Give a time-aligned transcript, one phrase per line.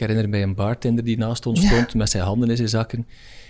[0.00, 3.06] Ik herinner mij een bartender die naast ons stond met zijn handen in zijn zakken.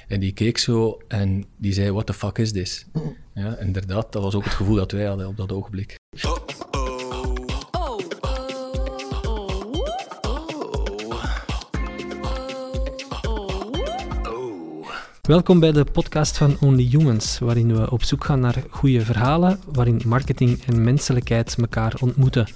[0.08, 2.86] En die keek zo en die zei, what the fuck is this?
[3.34, 5.98] Ja, inderdaad, dat was ook het gevoel dat wij hadden op dat ogenblik.
[15.20, 19.60] Welkom bij de podcast van Only Humans, waarin we op zoek gaan naar goede verhalen,
[19.72, 22.46] waarin marketing en menselijkheid elkaar ontmoeten.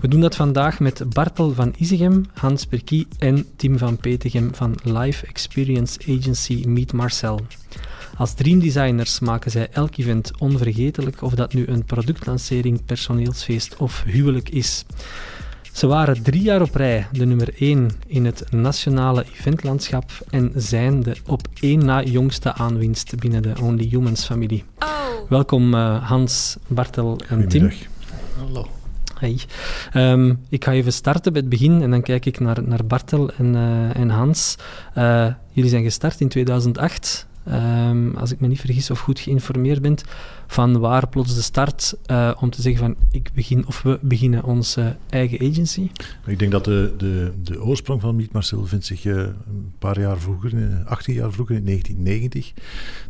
[0.00, 4.74] We doen dat vandaag met Bartel van Isegem, Hans Perkie en Tim van Petegem van
[4.82, 7.40] Live Experience Agency Meet Marcel.
[8.16, 14.48] Als dreamdesigners maken zij elk event onvergetelijk, of dat nu een productlancering, personeelsfeest of huwelijk
[14.48, 14.84] is.
[15.72, 21.02] Ze waren drie jaar op rij de nummer één in het nationale eventlandschap en zijn
[21.02, 24.64] de op één na jongste aanwinst binnen de Only Humans familie.
[25.28, 27.70] Welkom uh, Hans, Bartel en Tim.
[28.36, 28.79] Hallo.
[29.20, 29.38] Hey.
[29.94, 33.30] Um, ik ga even starten bij het begin en dan kijk ik naar, naar Bartel
[33.30, 34.56] en, uh, en Hans.
[34.98, 37.26] Uh, jullie zijn gestart in 2008.
[37.48, 39.96] Um, als ik me niet vergis of goed geïnformeerd ben,
[40.46, 44.44] van waar plots de start uh, om te zeggen van ik begin of we beginnen
[44.44, 45.90] onze eigen agency?
[46.26, 50.00] Ik denk dat de, de, de oorsprong van Meet Marcel vindt zich uh, een paar
[50.00, 52.52] jaar vroeger, 18 jaar vroeger, in 1990.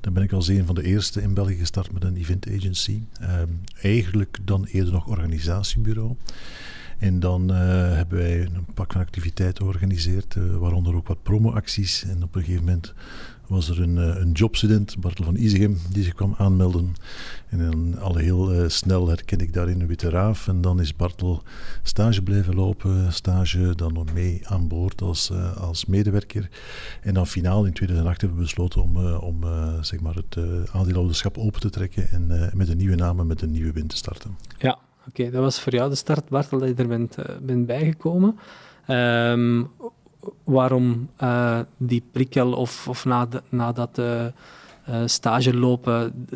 [0.00, 3.00] Dan ben ik als een van de eerste in België gestart met een event agency.
[3.22, 6.14] Um, eigenlijk dan eerder nog organisatiebureau.
[6.98, 12.04] En dan hebben wij een pak van activiteiten georganiseerd, waaronder ook wat promoacties.
[12.04, 12.94] En op een gegeven moment
[13.50, 16.94] was er een, uh, een jobstudent, Bartel van Isegem, die zich kwam aanmelden.
[17.48, 20.48] En dan al heel snel herken ik daarin een witte raaf.
[20.48, 21.42] En dan is Bartel
[21.82, 26.48] stage blijven lopen, stage dan nog mee aan boord als, als medewerker.
[27.02, 29.38] En dan finaal in 2008 hebben we besloten om, om
[29.80, 30.36] zeg maar het
[30.72, 33.96] aandeelhouderschap open te trekken en met een nieuwe naam en met een nieuwe wind te
[33.96, 34.36] starten.
[34.58, 34.78] Ja,
[35.08, 38.38] Oké, dat was voor jou de start, Bartel, dat je er bent, bent bijgekomen.
[38.88, 39.70] Um,
[40.44, 44.26] waarom uh, die prikkel of, of na, na dat uh,
[45.06, 46.26] stage lopen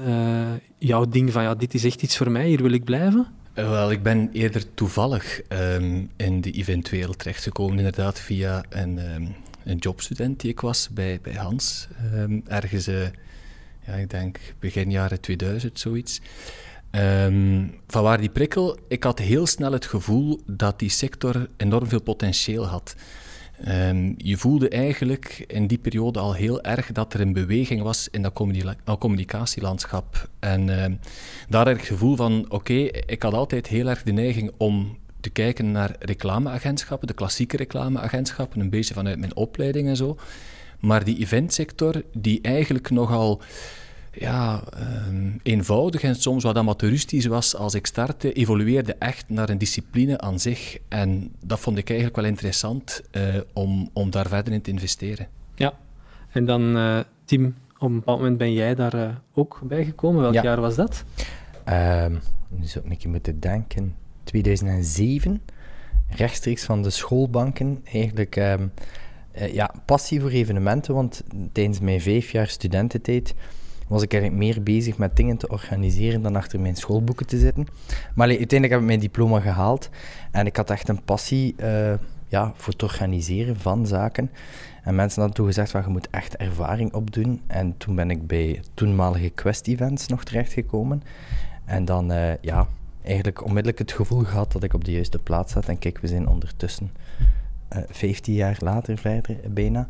[0.79, 3.27] jouw ding van ja, dit is echt iets voor mij, hier wil ik blijven?
[3.55, 9.77] Wel, ik ben eerder toevallig um, in de eventwereld terechtgekomen, inderdaad via een, um, een
[9.77, 11.89] jobstudent die ik was bij, bij Hans.
[12.47, 12.87] ergens,
[13.87, 16.21] ja, ik denk begin jaren 2000, zoiets.
[16.91, 18.79] Um, van waar die prikkel?
[18.89, 22.95] Ik had heel snel het gevoel dat die sector enorm veel potentieel had.
[23.69, 28.09] Um, je voelde eigenlijk in die periode al heel erg dat er een beweging was
[28.11, 28.23] in
[28.85, 30.29] dat communicatielandschap.
[30.39, 30.99] En um,
[31.49, 32.75] daar had ik het gevoel van, oké,
[33.07, 38.61] ik had altijd heel erg de neiging om te kijken naar reclameagentschappen, de klassieke reclameagentschappen,
[38.61, 40.17] een beetje vanuit mijn opleiding en zo.
[40.81, 43.43] Maar die eventsector, die eigenlijk nogal
[44.15, 44.63] ja,
[45.09, 50.19] um, eenvoudig en soms wat amateuristisch was als ik startte, evolueerde echt naar een discipline
[50.21, 50.79] aan zich.
[50.89, 55.29] En dat vond ik eigenlijk wel interessant uh, om, om daar verder in te investeren.
[55.55, 55.73] Ja,
[56.31, 60.23] en dan uh, Tim, op een bepaald moment ben jij daar uh, ook bij gekomen.
[60.23, 60.43] Welk ja.
[60.43, 61.05] jaar was dat?
[61.69, 63.97] Um, nu zou ik een keer moeten denken.
[64.25, 65.43] 2007,
[66.09, 67.81] rechtstreeks van de schoolbanken.
[67.85, 68.73] Eigenlijk um,
[69.33, 73.35] ja, passie voor evenementen, want tijdens mijn vijf jaar studententijd
[73.89, 77.67] was ik eigenlijk meer bezig met dingen te organiseren dan achter mijn schoolboeken te zitten.
[78.15, 79.89] Maar uiteindelijk heb ik mijn diploma gehaald
[80.31, 81.93] en ik had echt een passie uh,
[82.29, 84.31] ja, voor het organiseren van zaken.
[84.83, 87.41] En mensen hadden toen gezegd, van, je moet echt ervaring opdoen.
[87.47, 91.03] En toen ben ik bij toenmalige Quest Events nog terechtgekomen.
[91.65, 92.67] En dan, uh, ja,
[93.03, 95.69] eigenlijk onmiddellijk het gevoel gehad dat ik op de juiste plaats zat.
[95.69, 96.91] En kijk, we zijn ondertussen
[97.73, 99.89] uh, 15 jaar later verder, bijna.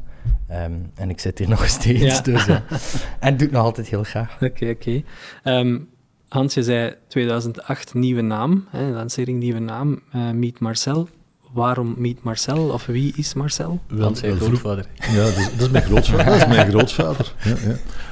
[0.51, 2.01] Um, en ik zit hier nog steeds.
[2.01, 2.21] Ja.
[2.21, 2.65] Dus, ja.
[3.21, 4.35] en doe het nog altijd heel graag.
[4.35, 5.03] Oké, okay, oké.
[5.43, 5.61] Okay.
[5.61, 5.89] Um,
[6.29, 11.09] Hans, je zei 2008 nieuwe naam, hè, lancering nieuwe naam, uh, Meet Marcel.
[11.53, 12.69] Waarom Meet Marcel?
[12.69, 13.81] Of wie is Marcel?
[13.87, 14.87] Wel, Hans, zijn grootvader.
[15.13, 16.25] Ja, dat is, dat is, mijn grootvader.
[16.25, 17.35] dat is mijn grootvader.
[17.45, 17.57] Ja,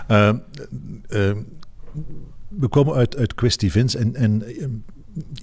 [0.08, 0.30] ja.
[0.30, 0.38] Uh,
[1.08, 1.36] uh,
[2.48, 4.44] we komen uit, uit Quest Events en, en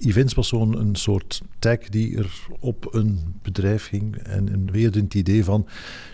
[0.00, 4.16] Events was zo'n een soort tag die er op een bedrijf ging.
[4.16, 5.66] En, en weer het idee van,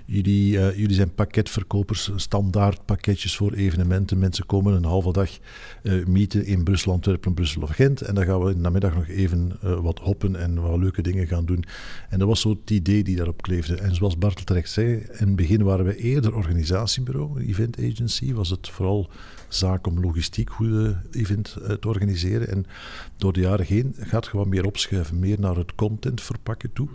[0.05, 4.19] jullie, uh, jullie zijn pakketverkopers, standaard pakketjes voor evenementen.
[4.19, 5.31] Mensen komen een halve dag
[5.83, 8.01] uh, in Brussel, Antwerpen, Brussel of Gent.
[8.01, 11.03] En dan gaan we in de namiddag nog even uh, wat hoppen en wat leuke
[11.03, 11.65] dingen gaan doen.
[12.09, 13.77] En dat was zo het idee die daarop kleefde.
[13.77, 18.33] En zoals Bartel terecht zei, in het begin waren we eerder organisatiebureau, event agency.
[18.33, 19.11] Was het vooral
[19.49, 22.49] zaak om logistiek goed event te organiseren.
[22.49, 22.67] En
[23.17, 26.89] door de jaren heen gaat gewoon meer opschuiven, meer naar het content verpakken toe.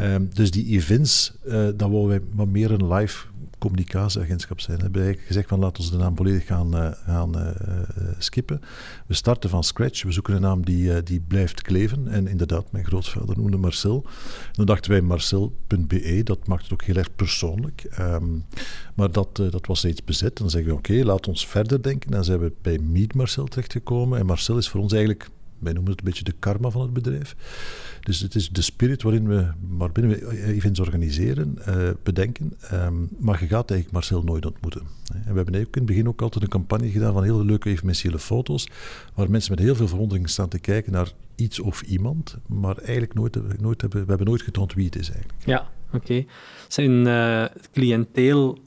[0.00, 3.26] Um, dus die events, uh, dat willen wij wat meer een live
[3.58, 4.76] communicatieagentschap zijn.
[4.76, 7.46] We hebben eigenlijk gezegd van laten we de naam volledig gaan, uh, gaan uh,
[8.18, 8.60] skippen.
[9.06, 10.02] We starten van scratch.
[10.02, 12.08] We zoeken een naam die, die blijft kleven.
[12.08, 14.06] En inderdaad, mijn grootvader noemde Marcel.
[14.52, 16.20] Dan dachten wij marcel.be.
[16.24, 17.96] Dat maakt het ook heel erg persoonlijk.
[18.00, 18.44] Um,
[18.94, 20.36] maar dat, dat was steeds bezet.
[20.36, 22.10] Dan zeggen we oké, laat ons verder denken.
[22.10, 24.18] Dan zijn we bij Meet Marcel terechtgekomen.
[24.18, 26.92] En Marcel is voor ons eigenlijk wij noemen het een beetje de karma van het
[26.92, 27.36] bedrijf.
[28.00, 32.52] Dus het is de spirit waarin we, waarbinnen we events organiseren, uh, bedenken.
[32.72, 34.80] Um, maar je gaat eigenlijk Marcel nooit ontmoeten.
[34.80, 37.68] En we hebben eigenlijk in het begin ook altijd een campagne gedaan van hele leuke
[37.68, 38.68] evenementiële foto's,
[39.14, 43.14] waar mensen met heel veel verwondering staan te kijken naar iets of iemand, maar eigenlijk
[43.14, 45.42] nooit, nooit hebben, we hebben nooit getoond wie het is eigenlijk.
[45.44, 45.96] Ja, oké.
[45.96, 46.26] Okay.
[46.68, 48.58] Zijn uh, cliënteel,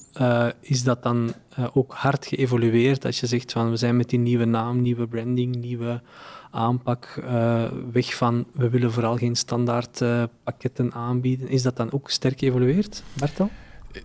[0.62, 1.34] is dat dan
[1.74, 3.06] ook hard geëvolueerd?
[3.06, 6.02] Als je zegt van we zijn met die nieuwe naam, nieuwe branding, nieuwe
[6.52, 11.50] aanpak uh, weg van we willen vooral geen standaard uh, pakketten aanbieden.
[11.50, 13.50] Is dat dan ook sterk geëvolueerd, Bertel?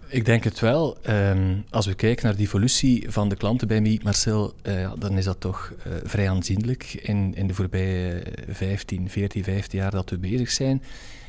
[0.09, 0.97] Ik denk het wel.
[1.09, 5.19] Um, als we kijken naar de evolutie van de klanten bij mij, Marcel, uh, dan
[5.19, 5.73] is dat toch
[6.05, 10.83] vrij aanzienlijk in, in de voorbije 15, 14, 15 jaar dat we bezig zijn.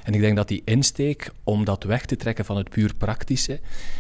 [0.07, 3.59] En ik denk dat die insteek om dat weg te trekken van het puur praktische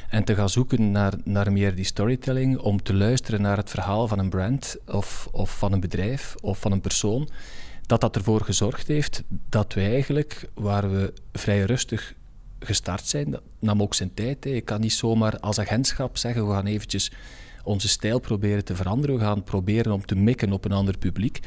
[0.09, 4.07] en te gaan zoeken naar, naar meer die storytelling, om te luisteren naar het verhaal
[4.07, 7.29] van een brand of, of van een bedrijf of van een persoon,
[7.85, 12.13] dat dat ervoor gezorgd heeft dat we eigenlijk, waar we vrij rustig
[12.59, 14.43] gestart zijn, nam ook zijn tijd.
[14.43, 14.49] Hè.
[14.49, 17.11] Je kan niet zomaar als agentschap zeggen, we gaan eventjes
[17.67, 19.15] onze stijl proberen te veranderen.
[19.15, 21.39] We gaan proberen om te mikken op een ander publiek.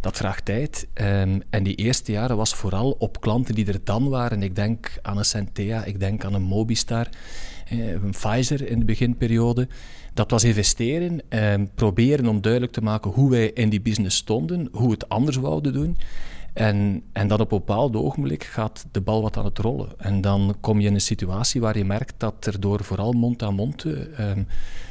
[0.00, 0.88] Dat vraagt tijd.
[0.94, 4.42] Um, en die eerste jaren was vooral op klanten die er dan waren.
[4.42, 7.08] Ik denk aan een Centea, ik denk aan een Mobistar,
[7.68, 9.68] eh, een Pfizer in de beginperiode.
[10.14, 14.68] Dat was investeren, eh, proberen om duidelijk te maken hoe wij in die business stonden,
[14.72, 15.96] hoe we het anders wouden doen.
[16.52, 19.88] En, en dan op een bepaald ogenblik gaat de bal wat aan het rollen.
[19.98, 23.84] En dan kom je in een situatie waar je merkt dat er door vooral mond-aan-mond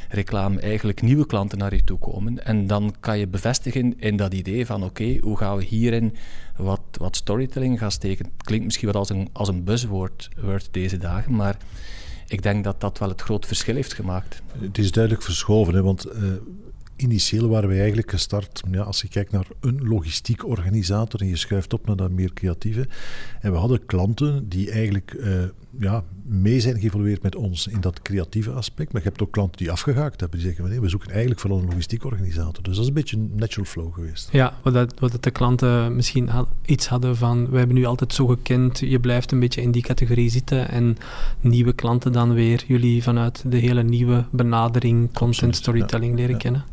[0.10, 2.46] reclame eigenlijk nieuwe klanten naar je toe komen.
[2.46, 6.16] En dan kan je bevestigen in dat idee van oké, hoe gaan we hierin
[6.58, 8.32] wat, wat storytelling gaan steken.
[8.38, 10.30] Klinkt misschien wat als een, als een buzzword
[10.72, 11.58] deze dagen, maar
[12.28, 14.42] ik denk dat dat wel het groot verschil heeft gemaakt.
[14.60, 16.14] Het is duidelijk verschoven, hè, want uh,
[16.98, 21.36] initieel waren wij eigenlijk gestart, ja, als je kijkt naar een logistiek organisator en je
[21.36, 22.88] schuift op naar dat meer creatieve.
[23.42, 25.44] En we hadden klanten die eigenlijk uh,
[25.80, 28.94] ja, mee zijn geëvolueerd met ons in dat creatieve aspect.
[28.94, 30.40] Maar je hebt ook klanten die afgehaakt hebben.
[30.40, 32.64] Die zeggen, nee, we zoeken eigenlijk vooral een logistiek organisator.
[32.64, 34.30] Dus dat is een beetje een natural flow geweest.
[34.32, 38.14] Ja, wat, dat, wat de klanten misschien had, iets hadden van, we hebben nu altijd
[38.14, 40.70] zo gekend, je blijft een beetje in die categorie zitten.
[40.70, 40.98] En
[41.42, 46.38] nieuwe klanten dan weer, jullie vanuit de hele nieuwe benadering, content storytelling leren ja.
[46.38, 46.64] kennen.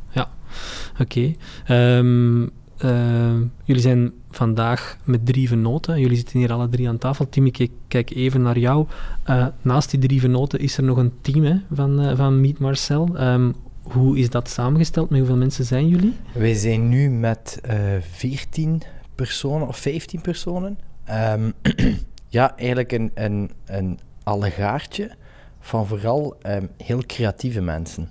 [1.00, 1.34] Oké.
[1.70, 2.50] Um,
[2.84, 6.00] uh, jullie zijn vandaag met drie venoten.
[6.00, 7.28] Jullie zitten hier alle drie aan tafel.
[7.28, 8.86] Tim, ik kijk even naar jou.
[9.30, 12.58] Uh, naast die drie venoten is er nog een team hè, van, uh, van Meet
[12.58, 13.20] Marcel.
[13.20, 15.10] Um, hoe is dat samengesteld?
[15.10, 16.14] Met hoeveel mensen zijn jullie?
[16.32, 17.74] Wij zijn nu met uh,
[18.10, 18.82] 14
[19.14, 20.78] personen of 15 personen.
[22.28, 25.10] Ja, eigenlijk een, een, een allegaartje
[25.60, 26.36] van vooral
[26.76, 28.10] heel creatieve mensen.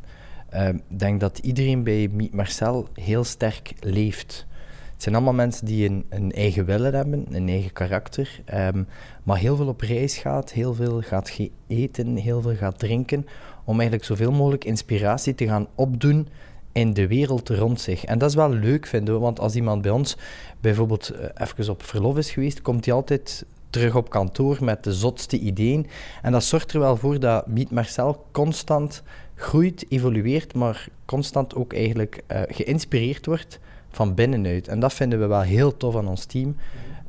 [0.53, 4.45] Ik denk dat iedereen bij Meet Marcel heel sterk leeft.
[4.93, 8.87] Het zijn allemaal mensen die een, een eigen willen hebben, een eigen karakter, um,
[9.23, 13.25] maar heel veel op reis gaat, heel veel gaat eten, heel veel gaat drinken,
[13.63, 16.27] om eigenlijk zoveel mogelijk inspiratie te gaan opdoen
[16.71, 18.05] in de wereld rond zich.
[18.05, 20.17] En dat is wel leuk, vinden want als iemand bij ons
[20.61, 24.93] bijvoorbeeld uh, even op verlof is geweest, komt hij altijd terug op kantoor met de
[24.93, 25.87] zotste ideeën.
[26.21, 29.03] En dat zorgt er wel voor dat Meet Marcel constant
[29.43, 33.59] groeit, evolueert, maar constant ook eigenlijk uh, geïnspireerd wordt
[33.89, 34.67] van binnenuit.
[34.67, 36.55] En dat vinden we wel heel tof aan ons team.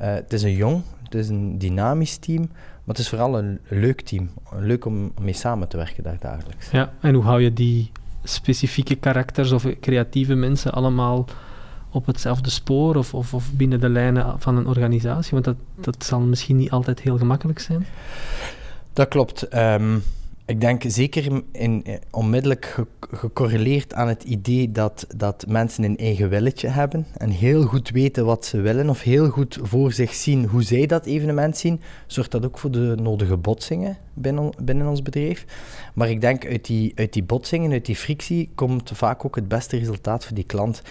[0.00, 3.58] Uh, het is een jong, het is een dynamisch team, maar het is vooral een
[3.68, 4.30] leuk team.
[4.58, 6.70] Leuk om mee samen te werken daar dagelijks.
[6.70, 7.90] Ja, en hoe hou je die
[8.24, 11.26] specifieke karakters of creatieve mensen allemaal
[11.90, 15.30] op hetzelfde spoor of, of, of binnen de lijnen van een organisatie?
[15.32, 17.86] Want dat, dat zal misschien niet altijd heel gemakkelijk zijn.
[18.92, 19.54] Dat klopt.
[19.56, 20.02] Um,
[20.46, 26.68] ik denk zeker in, onmiddellijk gecorreleerd aan het idee dat, dat mensen een eigen willetje
[26.68, 30.62] hebben en heel goed weten wat ze willen of heel goed voor zich zien hoe
[30.62, 35.44] zij dat evenement zien, zorgt dat ook voor de nodige botsingen binnen, binnen ons bedrijf.
[35.94, 39.48] Maar ik denk uit die, uit die botsingen, uit die frictie, komt vaak ook het
[39.48, 40.82] beste resultaat voor die klant.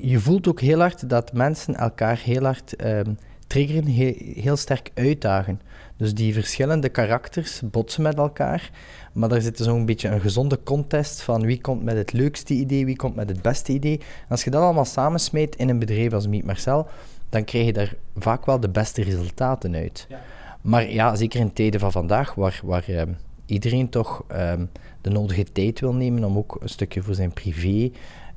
[0.00, 3.00] Je voelt ook heel hard dat mensen elkaar heel hard uh,
[3.46, 5.60] triggeren, heel, heel sterk uitdagen.
[5.96, 8.70] Dus die verschillende karakters botsen met elkaar.
[9.12, 12.84] Maar daar zit zo'n beetje een gezonde contest van wie komt met het leukste idee,
[12.84, 13.98] wie komt met het beste idee.
[13.98, 16.86] En als je dat allemaal samensmeet in een bedrijf als Meet Marcel,
[17.28, 20.06] dan krijg je daar vaak wel de beste resultaten uit.
[20.08, 20.20] Ja.
[20.60, 23.02] Maar ja, zeker in tijden van vandaag, waar, waar uh,
[23.46, 24.64] iedereen toch ehm,
[25.00, 27.90] de nodige tijd wil nemen om ook een stukje voor zijn privé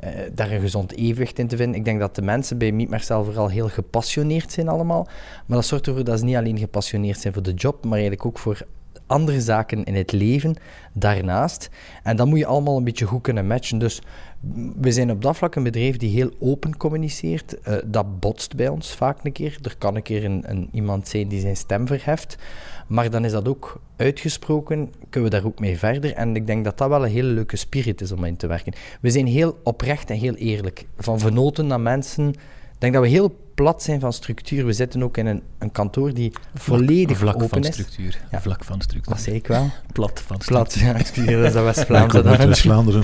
[0.03, 1.75] uh, daar een gezond evenwicht in te vinden.
[1.79, 5.07] Ik denk dat de mensen bij Meet Marcel vooral heel gepassioneerd zijn allemaal.
[5.45, 8.25] Maar dat zorgt ervoor dat ze niet alleen gepassioneerd zijn voor de job, maar eigenlijk
[8.25, 8.65] ook voor
[9.07, 10.55] andere zaken in het leven
[10.93, 11.69] daarnaast.
[12.03, 13.79] En dat moet je allemaal een beetje goed kunnen matchen.
[13.79, 14.01] Dus
[14.79, 17.55] we zijn op dat vlak een bedrijf die heel open communiceert.
[17.67, 19.57] Uh, dat botst bij ons vaak een keer.
[19.61, 22.37] Er kan een keer een, een, iemand zijn die zijn stem verheft.
[22.87, 26.13] Maar dan is dat ook uitgesproken, kunnen we daar ook mee verder.
[26.13, 28.73] En ik denk dat dat wel een hele leuke spirit is om in te werken.
[29.01, 30.85] We zijn heel oprecht en heel eerlijk.
[30.97, 32.29] Van vernoten naar mensen.
[32.29, 32.35] Ik
[32.77, 34.65] denk dat we heel plat zijn van structuur.
[34.65, 37.73] We zitten ook in een, een kantoor die volledig vlak open van is.
[37.73, 38.21] Structuur.
[38.31, 38.41] Ja.
[38.41, 39.13] Vlak van structuur.
[39.13, 39.69] Dat zei ik wel.
[39.91, 40.93] Plat van Plat, structuur.
[40.93, 42.21] ja, excuseer, dat is dat Ja, West-Vlaamse.
[42.21, 42.37] dan.
[42.37, 43.03] West-Vlaanderen.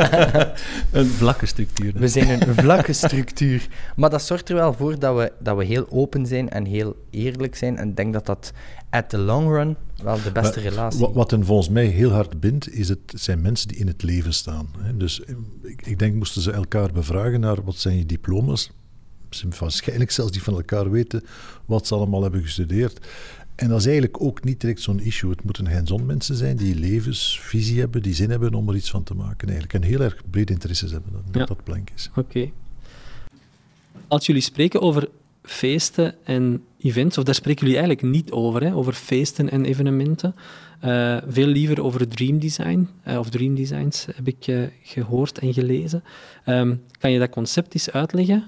[1.00, 1.92] een vlakke structuur.
[1.94, 3.68] We zijn een vlakke structuur.
[3.96, 6.96] Maar dat zorgt er wel voor dat we, dat we heel open zijn en heel
[7.10, 7.76] eerlijk zijn.
[7.76, 8.52] En ik denk dat dat
[8.90, 12.10] at the long run wel de beste Maar relatie Wat, wat hen volgens mij heel
[12.10, 14.68] hard bindt, is het zijn mensen die in het leven staan.
[14.94, 15.20] Dus
[15.62, 18.70] ik, ik denk, moesten ze elkaar bevragen naar wat zijn je diploma's,
[19.30, 21.24] ze waarschijnlijk zelfs niet van elkaar weten
[21.64, 23.06] wat ze allemaal hebben gestudeerd.
[23.54, 25.30] En dat is eigenlijk ook niet direct zo'n issue.
[25.30, 29.02] Het moeten hands-on mensen zijn die levensvisie hebben, die zin hebben om er iets van
[29.02, 29.72] te maken eigenlijk.
[29.74, 31.44] En heel erg breed interesses hebben, dat Ja.
[31.44, 32.10] dat blank is.
[32.16, 32.50] Oké.
[34.08, 35.08] Als jullie spreken over
[35.42, 40.34] feesten en events, of daar spreken jullie eigenlijk niet over, hè, over feesten en evenementen.
[40.80, 45.52] Eh, veel liever over dream design, eh, of dream designs heb ik eh, gehoord en
[45.54, 46.02] gelezen.
[46.44, 48.44] Ehm, kan je dat concept eens uitleggen?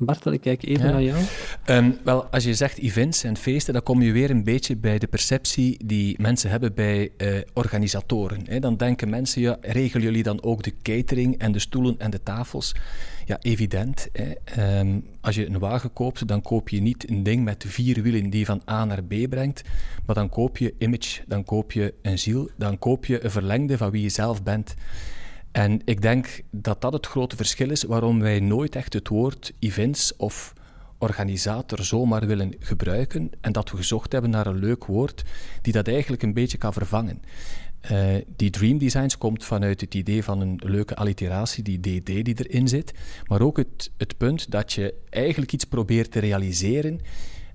[0.00, 0.92] Bartel, ik kijk even Ja.
[0.92, 1.22] naar jou.
[1.64, 4.98] Ehm, wel, als je zegt events en feesten, dan kom je weer een beetje bij
[4.98, 8.40] de perceptie die mensen hebben bij eh, organisatoren.
[8.44, 8.60] Hè.
[8.60, 12.22] Dan denken mensen, ja, regelen jullie dan ook de catering en de stoelen en de
[12.22, 12.74] tafels?
[13.24, 14.08] Ja, evident.
[14.12, 14.32] Hè.
[14.44, 18.30] Ehm, als je een wagen koopt, dan koop je niet een ding met vier wielen
[18.30, 19.62] die van A naar B brengt,
[20.06, 23.76] maar dan koop je image, dan koop je een ziel, dan koop je een verlengde
[23.76, 24.74] van wie je zelf bent.
[25.58, 29.52] En ik denk dat dat het grote verschil is waarom wij nooit echt het woord
[29.58, 30.52] events of
[30.98, 35.24] organisator zomaar willen gebruiken en dat we gezocht hebben naar een leuk woord
[35.62, 37.22] die dat eigenlijk een beetje kan vervangen.
[37.80, 42.46] Eh, die Dream Designs komt vanuit het idee van een leuke alliteratie, die DD die
[42.48, 42.92] erin zit,
[43.26, 47.00] maar ook het, het punt dat je eigenlijk iets probeert te realiseren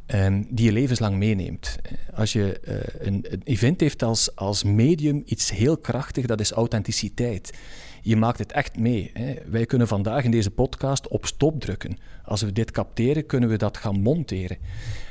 [0.05, 1.77] ehm, die je levenslang meeneemt.
[1.81, 6.39] Eh, Als je eh, een, een event heeft als, als medium iets heel krachtig, dat
[6.39, 7.53] is authenticiteit.
[8.01, 9.11] Je maakt het echt mee.
[9.13, 9.35] Hè.
[9.45, 11.97] Wij kunnen vandaag in deze podcast op stop drukken.
[12.23, 14.57] Als we dit capteren, kunnen we dat gaan monteren.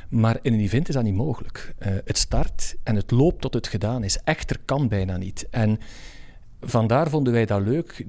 [0.08, 1.74] Maar in een event is dat niet mogelijk.
[1.78, 4.18] Eh, het start en het loopt tot het gedaan is.
[4.24, 5.46] Echter kan bijna niet.
[5.50, 5.78] En
[6.60, 8.04] vandaar vonden wij dat leuk.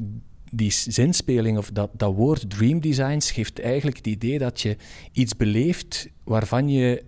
[0.55, 4.77] Die zinspeling of dat, dat woord dream designs geeft eigenlijk het idee dat je
[5.11, 7.03] iets beleeft waarvan je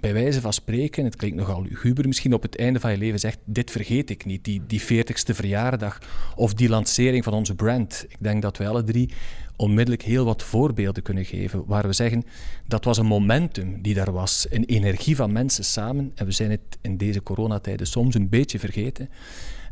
[0.00, 3.18] bij wijze van spreken, het klinkt nogal luguber, misschien op het einde van je leven
[3.18, 5.98] zegt, dit vergeet ik niet, die, die 40ste verjaardag
[6.36, 8.06] of die lancering van onze brand.
[8.08, 9.10] Ik denk dat wij alle drie
[9.56, 12.24] onmiddellijk heel wat voorbeelden kunnen geven, waar we zeggen,
[12.66, 16.50] dat was een momentum die daar was, een energie van mensen samen, en we zijn
[16.50, 19.08] het in deze coronatijden soms een beetje vergeten,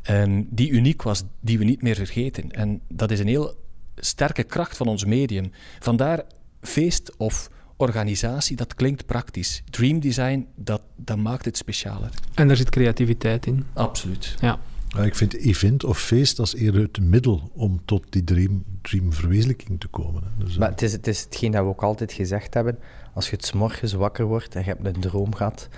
[0.07, 2.51] ehm, die uniek was, die we niet meer vergeten.
[2.51, 3.55] En dat is een heel
[3.97, 5.51] sterke kracht van ons medium.
[5.79, 6.23] Vandaar
[6.61, 9.63] feest of organisatie, dat klinkt praktisch.
[9.71, 12.11] Dream design, dat, dat maakt het specialer.
[12.35, 13.65] En daar zit creativiteit in.
[13.73, 14.35] Absoluut.
[14.41, 14.59] Ja.
[15.03, 19.87] Ik vind event of feest als eerder het middel om tot die dream, dreamverwezenlijking te
[19.87, 20.23] komen.
[20.39, 22.79] Dus, eh, Maar het is, het is hetgeen dat we ook altijd gezegd hebben.
[23.15, 25.69] Als je het 's morgens wakker wordt en je hebt een droom gehad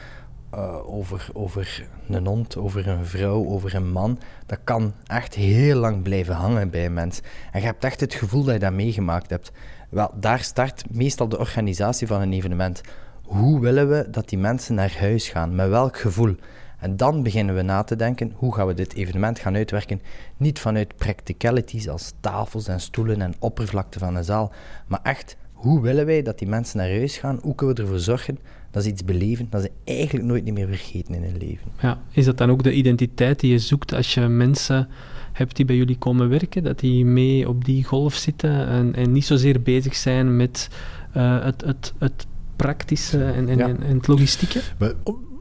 [0.50, 5.78] eh, over, over een hond, over een vrouw, over een man, dat kan echt heel
[5.78, 7.20] lang blijven hangen bij een mens.
[7.52, 9.52] En je hebt echt het gevoel dat je dat meegemaakt hebt.
[9.88, 12.80] Wel, daar start meestal de organisatie van een evenement.
[13.22, 15.54] Hoe willen we dat die mensen naar huis gaan?
[15.54, 16.36] Met welk gevoel?
[16.78, 20.02] En dan beginnen we na te denken, hoe gaan we dit evenement gaan uitwerken?
[20.36, 24.52] Niet vanuit practicalities als tafels en stoelen en oppervlakte van een zaal,
[24.86, 27.38] maar echt, hoe willen wij dat die mensen naar huis gaan?
[27.42, 28.38] Hoe kunnen we ervoor zorgen
[28.70, 31.68] dat ze iets beleven dat ze eigenlijk nooit niet meer vergeten in hun leven?
[31.80, 32.00] Ja.
[32.10, 34.88] Is dat dan ook de identiteit die je zoekt als je mensen
[35.32, 36.62] hebt die bij jullie komen werken?
[36.64, 40.68] Dat die mee op die golf zitten en, en niet zozeer bezig zijn met
[41.12, 43.68] eh, het, het, het praktische en, en, Ja.
[43.68, 44.60] en, en het logistieke?
[44.78, 44.92] Maar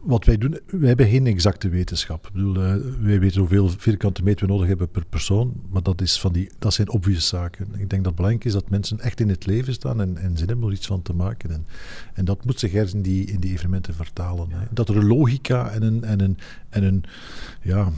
[0.08, 2.28] wat wij doen, wij hebben geen exacte wetenschap.
[2.28, 6.02] Ik bedoel, eh, wij weten hoeveel vierkante meter we nodig hebben per persoon, maar dat,
[6.02, 7.66] is van die, dat zijn obvious zaken.
[7.66, 10.38] Ik denk dat het belangrijk is dat mensen echt in het leven staan en, en
[10.38, 11.52] zin hebben om iets van te maken.
[11.52, 11.66] En,
[12.14, 14.52] en dat moet zich ergens in die, in die evenementen vertalen.
[14.52, 14.66] Hè.
[14.72, 16.38] Dat er een logica en een, en een,
[16.70, 17.04] en een
[17.62, 17.92] ja,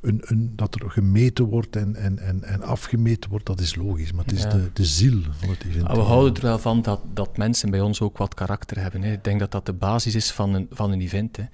[0.00, 4.12] een, een, dat er gemeten wordt en, en, en, en afgemeten wordt, dat is logisch.
[4.12, 4.48] Maar het is Ja.
[4.48, 5.86] de, de ziel van het event.
[5.86, 9.02] Maar we houden er wel van dat, dat mensen bij ons ook wat karakter hebben.
[9.02, 9.12] Hè.
[9.12, 11.36] Ik denk dat dat de basis is van een, van een event.
[11.36, 11.44] Hè.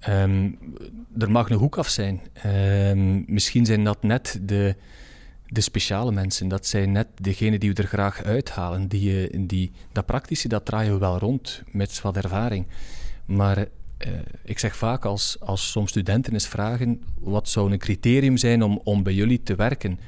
[0.00, 0.50] Ehm,
[1.18, 2.20] er mag een hoek af zijn.
[2.32, 4.74] Ehm, misschien zijn dat net de,
[5.46, 6.48] de speciale mensen.
[6.48, 8.88] Dat zijn net degenen die we er graag uithalen.
[8.88, 12.66] Die, die, dat praktische, dat draaien we wel rond met wat ervaring.
[13.24, 13.66] Maar
[13.98, 14.12] uh,
[14.44, 18.80] ik zeg vaak als, als soms studenten eens vragen wat zou een criterium zijn om,
[18.84, 19.98] om bij jullie te werken,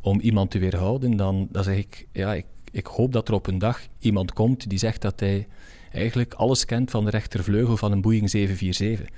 [0.00, 3.46] om iemand te weerhouden, dan, dan zeg ik, ja, ik, ik hoop dat er op
[3.46, 5.46] een dag iemand komt die zegt dat hij
[5.92, 9.16] eigenlijk alles kent van de rechtervleugel van een Boeing 747.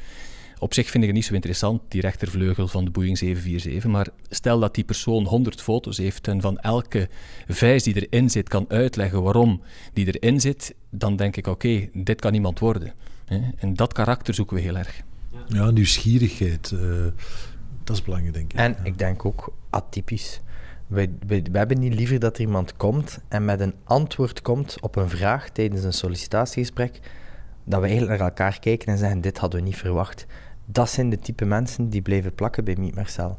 [0.58, 4.08] Op zich vind ik het niet zo interessant, die rechtervleugel van de Boeing 747, maar
[4.28, 7.08] stel dat die persoon 100 foto's heeft en van elke
[7.48, 12.20] vijs die erin zit kan uitleggen waarom die erin zit, dan denk ik, oké, dit
[12.20, 12.92] kan iemand worden.
[13.56, 15.02] En dat karakter zoeken we heel erg.
[15.46, 16.80] Ja, nieuwsgierigheid, uh,
[17.84, 18.58] dat is belangrijk, denk ik.
[18.58, 20.40] En ik denk ook atypisch.
[20.86, 24.80] We, we, we, hebben niet liever dat er iemand komt en met een antwoord komt
[24.80, 27.00] op een vraag tijdens een sollicitatiegesprek,
[27.64, 30.26] dat we eigenlijk naar elkaar kijken en zeggen, dit hadden we niet verwacht.
[30.66, 33.38] Dat zijn de type mensen die blijven plakken bij Meet Marcel.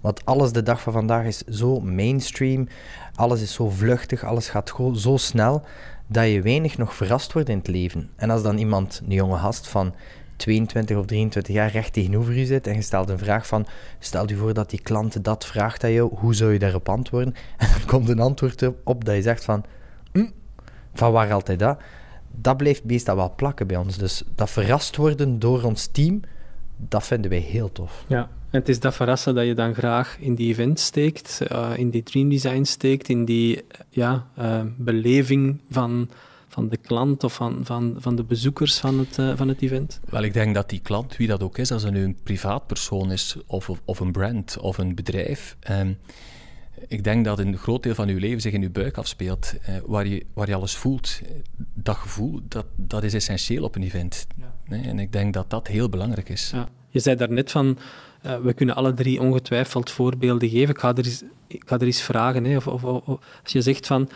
[0.00, 2.68] Want alles de dag van vandaag is zo mainstream,
[3.14, 5.64] alles is zo vluchtig, alles gaat zo snel,
[6.12, 8.10] dat je weinig nog verrast wordt in het leven.
[8.16, 9.94] En als dan iemand, een jonge gast van
[10.36, 13.66] 22 of 23 jaar recht tegenover je zit en je stelt een vraag van,
[13.98, 17.34] stel je voor dat die klant dat vraagt aan jou, hoe zou je daarop antwoorden?
[17.56, 19.64] En dan komt een antwoord op dat je zegt van,
[20.12, 20.28] hm,
[20.94, 21.78] van waar altijd dat?
[22.30, 23.98] Dat blijft meestal wel plakken bij ons.
[23.98, 26.20] Dus dat verrast worden door ons team,
[26.76, 28.04] dat vinden wij heel tof.
[28.06, 31.70] Ja, en het is dat verrassen dat je dan graag in die event steekt, uh,
[31.76, 36.10] in die dream design steekt, in die ja, uh, beleving van
[36.50, 40.00] van de klant of van, van, van de bezoekers van het, uh, van het event?
[40.08, 43.12] Wel, ik denk dat die klant, wie dat ook is, als het nu een privaatpersoon
[43.12, 45.98] is of, of, of een brand of een bedrijf, um,
[46.88, 49.76] ik denk dat een groot deel van uw leven zich in uw buik afspeelt, uh,
[49.86, 51.20] waar, je, waar je alles voelt.
[51.74, 54.26] Dat gevoel, dat, dat is essentieel op een event.
[54.36, 54.54] Ja.
[54.66, 54.82] Nee?
[54.82, 56.50] En ik denk dat dat heel belangrijk is.
[56.54, 56.68] Ja.
[56.88, 57.78] Je zei daarnet van,
[58.26, 60.68] uh, we kunnen alle drie ongetwijfeld voorbeelden geven.
[60.68, 62.44] Ik ga er eens, ik ga er vragen.
[62.44, 64.08] Hè, of, als je zegt van,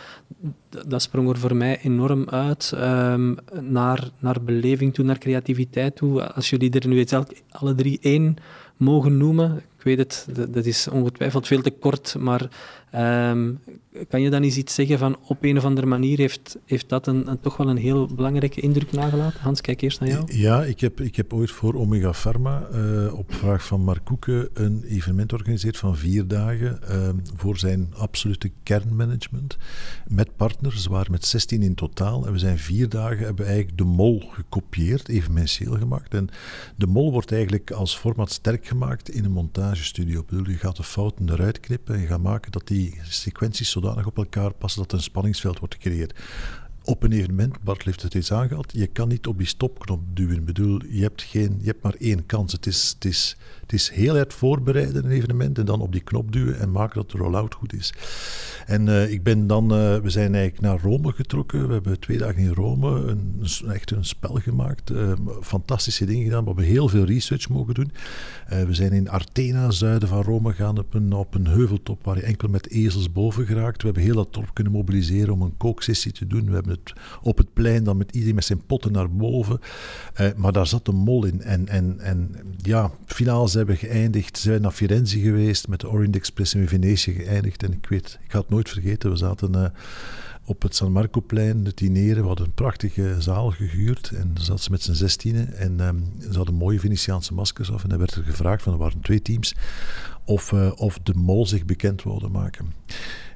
[0.87, 6.33] dat sprong er voor mij enorm uit, um, naar, naar beleving toe, naar creativiteit toe.
[6.33, 7.15] Als jullie er nu eens
[7.51, 8.37] alle drie één
[8.77, 12.49] mogen noemen, weet het, dat is ongetwijfeld veel te kort, maar
[12.97, 13.61] Um,
[14.09, 17.07] kan je dan eens iets zeggen van op een of andere manier heeft, heeft dat
[17.07, 19.41] een, een, toch wel een heel belangrijke indruk nagelaten?
[19.41, 20.37] Hans, kijk eerst naar jou.
[20.37, 24.49] Ja, ik heb, ik heb ooit voor Omega Pharma uh, op vraag van Mark Koeken
[24.53, 29.57] een evenement georganiseerd van vier dagen uh, voor zijn absolute kernmanagement
[30.09, 30.87] met partners.
[30.87, 35.09] Waren met 16 in totaal en we zijn vier dagen hebben eigenlijk de mol gekopieerd,
[35.09, 36.15] evenementieel gemaakt.
[36.15, 36.29] En
[36.77, 39.33] de mol wordt eigenlijk als format sterk gemaakt in een
[39.75, 40.21] montagestudio.
[40.21, 43.71] Ik bedoel, je gaat de fouten eruit knippen en je gaat maken dat die sequenties
[43.71, 46.15] zodanig op elkaar passen dat er een spanningsveld wordt gecreëerd.
[46.85, 50.37] Op een evenement, Bart heeft het eens aangehaald, je kan niet op die stopknop duwen.
[50.37, 52.53] Ik bedoel, je hebt, geen, je hebt maar één kans.
[52.53, 56.01] Het is, het is het is heel erg voorbereiden, een evenement, en dan op die
[56.01, 57.93] knop duwen en maken dat de rollout goed is.
[58.67, 61.67] En uh, ik ben dan, uh, we zijn eigenlijk naar Rome getrokken.
[61.67, 64.91] We hebben twee dagen in Rome een, echt een spel gemaakt.
[64.91, 66.41] Uh, fantastische dingen gedaan.
[66.41, 67.93] We hebben heel veel research mogen doen.
[68.49, 72.23] we zijn in Artena, zuiden van Rome, gegaan op een, op een heuveltop waar je
[72.23, 73.81] enkel met ezels boven geraakt.
[73.81, 76.47] We hebben heel dat top kunnen mobiliseren om een kooksessie te doen.
[76.47, 79.61] We hebben het op het plein dan met iedereen met zijn potten naar boven.
[80.37, 81.43] maar daar zat een mol in.
[81.43, 84.37] En, en, en ja, finaal zijn we geëindigd.
[84.37, 87.63] Ze zijn naar Firenze geweest, met de Orient Express in Venetië geëindigd.
[87.63, 89.65] En ik weet, ik ga het nooit vergeten, we zaten uh,
[90.45, 92.23] op het San Marco-plein te dineren.
[92.23, 95.57] We hadden een prachtige zaal gehuurd en zat ze met z'n zestienen.
[95.57, 97.83] En um, ze hadden mooie Venetiaanse maskers af.
[97.83, 99.55] En dan werd er gevraagd, van er waren twee teams,
[100.25, 102.73] of, uh, of de mol zich bekend wilde maken.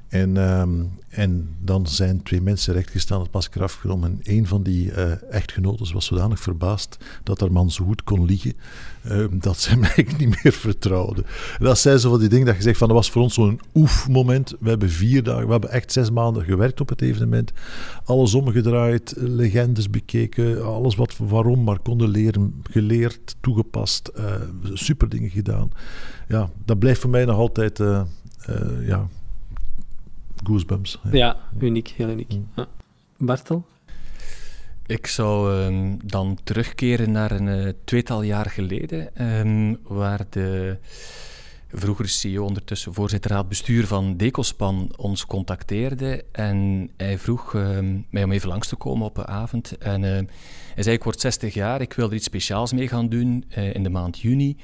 [0.09, 4.11] En, um, en dan zijn twee mensen rechtgestaan, het masker afgenomen.
[4.11, 8.25] En een van die uh, echtgenoten was zodanig verbaasd dat haar man zo goed kon
[8.25, 8.53] liegen,
[9.05, 11.23] uh, dat ze eigenlijk niet meer vertrouwde.
[11.59, 13.33] En dat zijn zo van die dingen dat je zegt van, dat was voor ons
[13.33, 14.55] zo'n oefmoment.
[14.59, 17.51] We hebben vier dagen, we hebben echt zes maanden gewerkt op het evenement.
[18.03, 24.33] Alles omgedraaid, legendes bekeken, alles wat waarom maar konden leren, geleerd, toegepast, uh,
[24.73, 25.71] super dingen gedaan.
[26.27, 28.01] Ja, dat blijft voor mij nog altijd, uh,
[28.81, 29.07] ja
[30.43, 30.99] goosebumps.
[31.03, 32.33] Ja, ja uniek, heel uniek.
[32.33, 32.47] Mm.
[32.55, 32.67] Ja.
[33.17, 33.65] Bartel?
[34.85, 40.77] Ik zou um, dan terugkeren naar een uh, tweetal jaar geleden, um, waar de
[41.71, 46.25] vroegere CEO, ondertussen voorzitter raad bestuur van Decospan, ons contacteerde.
[46.31, 49.77] En hij vroeg um, mij om even langs te komen op een avond.
[49.77, 50.09] En uh,
[50.73, 53.73] hij zei, ik word 60 jaar, ik wil er iets speciaals mee gaan doen uh,
[53.73, 54.57] in de maand juni.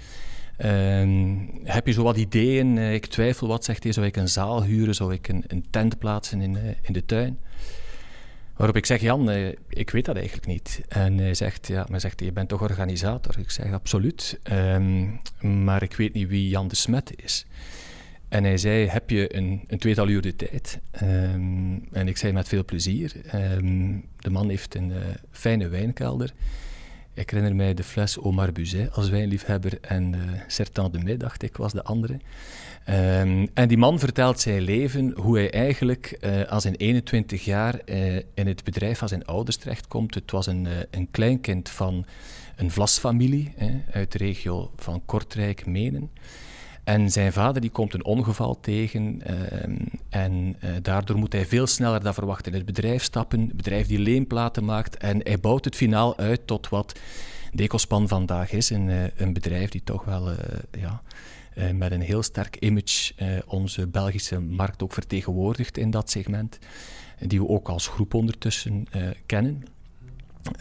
[0.58, 2.76] Uh, heb je zo wat ideeën?
[2.76, 3.92] Uh, ik twijfel wat, zegt hij.
[3.92, 4.96] Zou ik een zaal huren?
[4.96, 7.40] Zou ik een, een tent plaatsen in, uh, in de tuin?
[8.56, 10.82] Waarop ik zeg, Jan, eh, ik weet dat eigenlijk niet.
[10.88, 13.40] En hij zegt, ja, maar zegt, je bent toch organisator?
[13.40, 14.40] Ik zeg, absoluut.
[14.44, 15.08] Ehm,
[15.64, 17.46] maar ik weet niet wie Jan de Smet is.
[18.30, 20.80] En hij zei, heb je een, een tweetal uur de tijd?
[20.92, 23.12] Ehm, en ik zei, met veel plezier.
[23.26, 24.92] Ehm, de man heeft een
[25.32, 26.34] fijne wijnkelder.
[27.16, 31.44] Ik herinner mij de fles Omar Buzet als wijnliefhebber en uh, Sertan de Mai, dacht
[31.44, 32.14] ik, was de andere.
[32.90, 37.80] Um, en die man vertelt zijn leven, hoe hij eigenlijk uh, als zijn 21 jaar
[37.86, 40.16] uh, in het bedrijf van zijn ouders terechtkomt.
[40.16, 42.06] Het was een, een kleinkind van
[42.56, 43.54] een vlasfamilie
[43.92, 46.12] uit de regio van Kortrijk, Menen.
[46.86, 49.76] En zijn vader die komt een ongeval tegen ehm,
[50.10, 53.40] en daardoor moet hij veel sneller dan verwacht in het bedrijf stappen.
[53.40, 57.00] Het bedrijf die leenplaten maakt en hij bouwt het finaal uit tot wat
[57.54, 58.70] Decospan vandaag is.
[58.70, 60.30] Een, een bedrijf die toch wel
[60.80, 61.02] ja,
[61.58, 63.14] uh, met een heel sterk image
[63.46, 66.60] onze Belgische markt ook vertegenwoordigt in dat segment,
[67.20, 68.88] die we ook als groep ondertussen
[69.26, 69.64] kennen.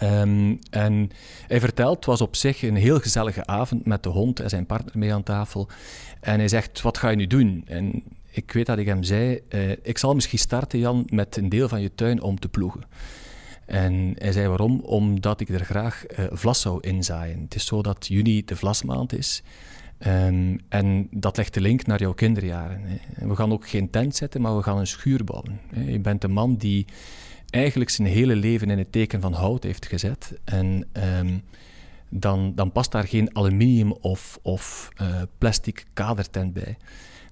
[0.02, 1.10] Um, en
[1.46, 4.66] hij vertelt, het was op zich een heel gezellige avond met de hond en zijn
[4.66, 5.68] partner mee aan tafel.
[6.20, 7.62] En hij zegt, wat ga je nu doen?
[7.66, 9.40] En ik weet dat ik hem zei,
[9.82, 12.82] ik zal misschien starten Jan met een deel van je tuin om te ploegen.
[13.66, 14.80] En hij zei waarom?
[14.80, 17.40] Omdat ik er graag vlas zou inzaaien.
[17.40, 19.42] Het is zo dat juni de vlasmaand is.
[20.06, 22.80] Um, en dat legt de link naar jouw kinderjaren.
[22.84, 23.26] Hè.
[23.28, 25.60] We gaan ook geen tent zetten, maar we gaan een schuur bouwen.
[25.86, 26.86] Je bent een man die
[27.54, 30.38] eigenlijk zijn hele leven in het teken van hout heeft gezet.
[30.44, 30.86] En
[31.18, 31.42] um,
[32.08, 36.76] dan, dan past daar geen aluminium of, of uh, plastic kadertent bij.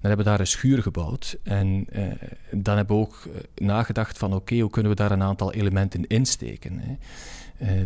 [0.01, 1.37] Dan hebben we daar een schuur gebouwd.
[1.43, 2.05] En uh,
[2.51, 6.79] dan hebben we ook nagedacht van oké, hoe kunnen we daar een aantal elementen insteken.
[6.79, 6.95] Hè.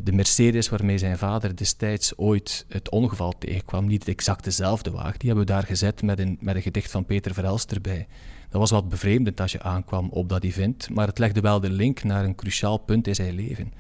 [0.04, 5.30] De Mercedes waarmee zijn vader destijds ooit het ongeval tegenkwam, niet exact dezelfde wagen, die
[5.30, 8.08] hebben we daar gezet met een, met een gedicht van Peter Verelst erbij.
[8.58, 11.70] Dat was wat bevreemdend als je aankwam op dat event, maar het legde wel de
[11.70, 13.74] link naar een cruciaal punt in zijn leven.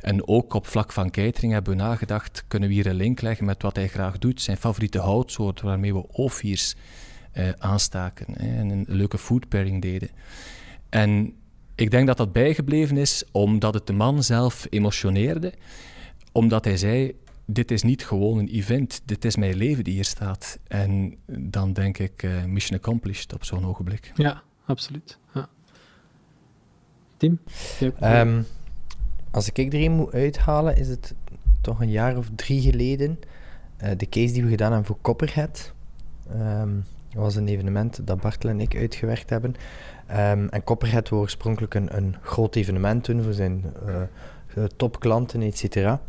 [0.00, 3.46] En ook op vlak van catering hebben we nagedacht, kunnen we hier een link leggen
[3.46, 6.74] met wat hij graag doet, zijn favoriete houtsoort waarmee we ofiers
[7.34, 10.10] uh, aanstaken en een leuke food pairing deden.
[10.88, 11.34] En
[11.74, 15.52] ik denk dat dat bijgebleven is omdat het de man zelf emotioneerde.
[16.32, 20.04] Omdat hij zei, dit is niet gewoon een event, dit is mijn leven die hier
[20.04, 20.58] staat.
[20.68, 24.12] En dan denk ik, uh, mission accomplished op zo'n ogenblik.
[24.14, 25.18] Ja, absoluut.
[25.34, 25.48] Ja.
[27.16, 27.38] Tim?
[28.02, 28.46] Um,
[29.30, 31.14] als ik er een moet uithalen, is het
[31.60, 33.18] toch een jaar of drie geleden.
[33.82, 35.72] Uh, de case die we gedaan hebben voor Copperhead.
[36.34, 39.54] Um, dat was een evenement dat Bartel en ik uitgewerkt hebben.
[40.10, 45.58] Um, en Copperhead was oorspronkelijk een, een groot evenement toen voor zijn uh, topklanten, et
[45.58, 46.00] cetera.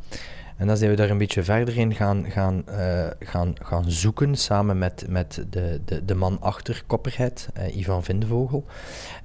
[0.58, 4.36] En dan zijn we daar een beetje verder in gaan, gaan, uh, gaan, gaan zoeken
[4.36, 8.66] samen met, met de, de, de man achter Copperhead, uh, Ivan Vindevogel.
[8.66, 8.74] Um,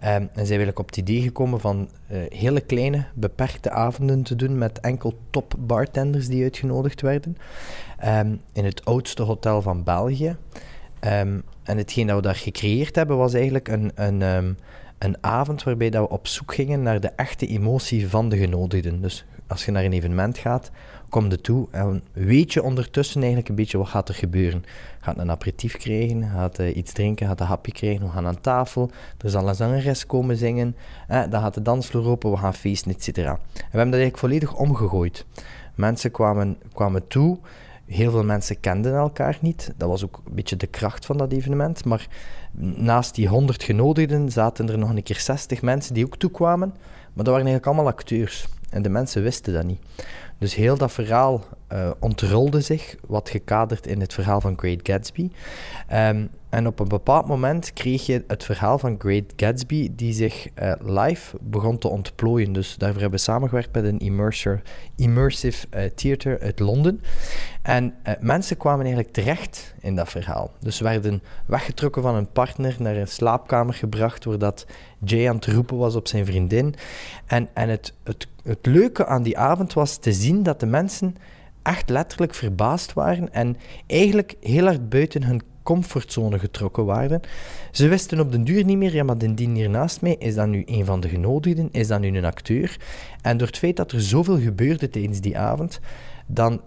[0.01, 4.37] en zijn we eigenlijk op het idee gekomen van uh, hele kleine, beperkte avonden te
[4.37, 7.37] doen met enkel top bartenders die uitgenodigd werden.
[8.05, 10.37] Um, in het oudste hotel van België.
[11.01, 14.57] Um, en hetgeen dat we daar gecreëerd hebben was eigenlijk een, een,
[14.99, 19.01] een avond waarbij dat we op zoek gingen naar de echte emotie van de genodigden.
[19.01, 20.71] Dus als je naar een evenement gaat,
[21.09, 24.65] kom toe en weet je ondertussen eigenlijk een beetje wat gaat er gebeuren.
[25.01, 28.41] Gaat een aperitief krijgen, gaat uh, iets drinken, gaat een hapje krijgen, we gaan aan
[28.41, 30.77] tafel, er zal een zangeres komen zingen,
[31.09, 33.09] eh, dan gaat de dansvloer open, we gaan feesten, etc.
[33.09, 35.25] En we hebben dat eigenlijk volledig omgegooid.
[35.75, 37.39] Mensen kwamen, kwamen toe
[37.89, 39.73] Heel veel mensen kenden elkaar niet.
[39.77, 41.85] Dat was ook een beetje de kracht van dat evenement.
[41.85, 42.07] Maar
[42.77, 46.69] naast die 100 genodigden zaten er nog een keer 60 mensen die ook toekwamen.
[46.69, 48.49] Maar dat waren eigenlijk allemaal acteurs.
[48.71, 49.81] En de mensen wisten dat niet.
[50.39, 55.31] Dus heel dat verhaal uh, ontrolde zich, wat gekaderd in het verhaal van Great Gatsby.
[55.93, 60.49] Um, en op een bepaald moment kreeg je het verhaal van Great Gatsby, die zich
[60.63, 62.53] uh, live begon te ontplooien.
[62.53, 64.61] Dus daarvoor hebben we samengewerkt met een immersive,
[64.97, 67.01] immersive uh, theater uit Londen.
[67.63, 70.51] En mensen kwamen eigenlijk terecht in dat verhaal.
[70.61, 74.67] Dus werden weggetrokken van een partner, naar een slaapkamer gebracht, doordat
[74.99, 76.75] Jay aan het roepen was op zijn vriendin.
[77.27, 81.17] En, en het, het, het leuke aan die avond was te zien dat de mensen
[81.63, 83.57] echt letterlijk verbaasd waren en
[83.87, 87.21] eigenlijk heel hard buiten hun comfortzone getrokken waren.
[87.73, 90.35] Ze wisten op den duur niet meer, ja, maar de dien hier naast mij, is
[90.35, 91.69] dat nu een van de genodigden?
[91.73, 92.77] Is dat nu een acteur?
[93.23, 95.81] En door het feit dat er zoveel gebeurde tijdens die avond,
[96.27, 96.61] dan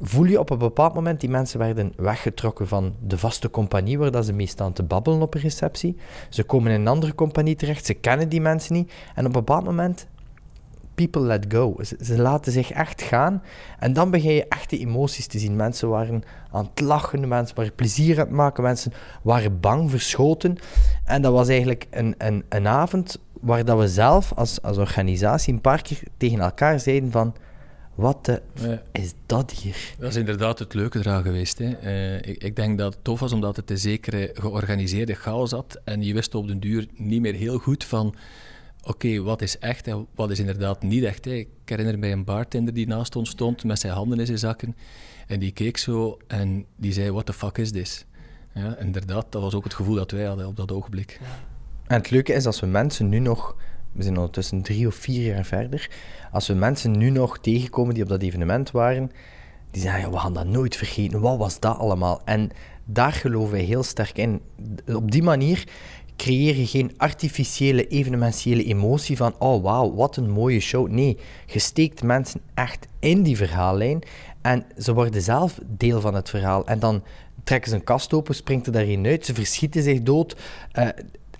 [0.00, 4.10] voel je op een bepaald moment, die mensen werden weggetrokken van de vaste compagnie waar
[4.10, 5.96] dat ze mee staan te babbelen op een receptie.
[6.28, 8.92] Ze komen in een andere compagnie terecht, ze kennen die mensen niet.
[9.14, 10.06] En op een bepaald moment
[10.98, 11.76] people let go.
[12.00, 13.42] Ze, laten zich echt gaan.
[13.78, 15.56] En dan begin je echte emoties te zien.
[15.56, 20.56] Mensen waren aan het lachen, mensen waren plezier aan het maken, mensen waren bang, verschoten.
[21.04, 25.52] En dat was eigenlijk een, een, een avond waar dat we zelf als, als organisatie
[25.52, 27.34] een paar keer tegen elkaar zeiden van
[27.94, 28.82] wat de Ja.
[28.92, 29.94] is dat hier?
[29.98, 31.58] Dat is inderdaad het leuke eraan geweest.
[31.58, 31.72] Hè.
[31.72, 35.80] Eh, ik, ik denk dat het tof was omdat het een zekere georganiseerde chaos had.
[35.84, 38.14] En je wist op den duur niet meer heel goed van...
[38.82, 41.24] Oké, wat is echt en wat is inderdaad niet echt?
[41.24, 41.32] Hè.
[41.32, 44.76] Ik herinner mij een bartender die naast ons stond met zijn handen in zijn zakken.
[45.26, 48.06] En die keek zo en die zei, what the fuck is this?
[48.54, 51.20] Ja, inderdaad, dat was ook het gevoel dat wij hadden op dat ogenblik.
[51.86, 53.56] En het leuke is als we mensen nu nog,
[53.92, 55.90] we zijn ondertussen drie of vier jaar verder,
[56.32, 59.10] als we mensen nu nog tegenkomen die op dat evenement waren,
[59.70, 62.20] die zeggen, we gaan dat nooit vergeten, wat was dat allemaal?
[62.24, 62.50] En
[62.84, 64.40] daar geloven wij heel sterk in.
[64.86, 65.64] Op die manier
[66.18, 70.88] creëer je geen artificiële, evenementiële emotie van, oh wauw, wat een mooie show.
[70.88, 74.02] Nee, je steekt mensen echt in die verhaallijn
[74.42, 76.66] en ze worden zelf deel van het verhaal.
[76.66, 77.02] En dan
[77.44, 80.36] trekken ze een kast open, springt er daarin uit, ze verschieten zich dood.
[80.72, 80.88] Eh,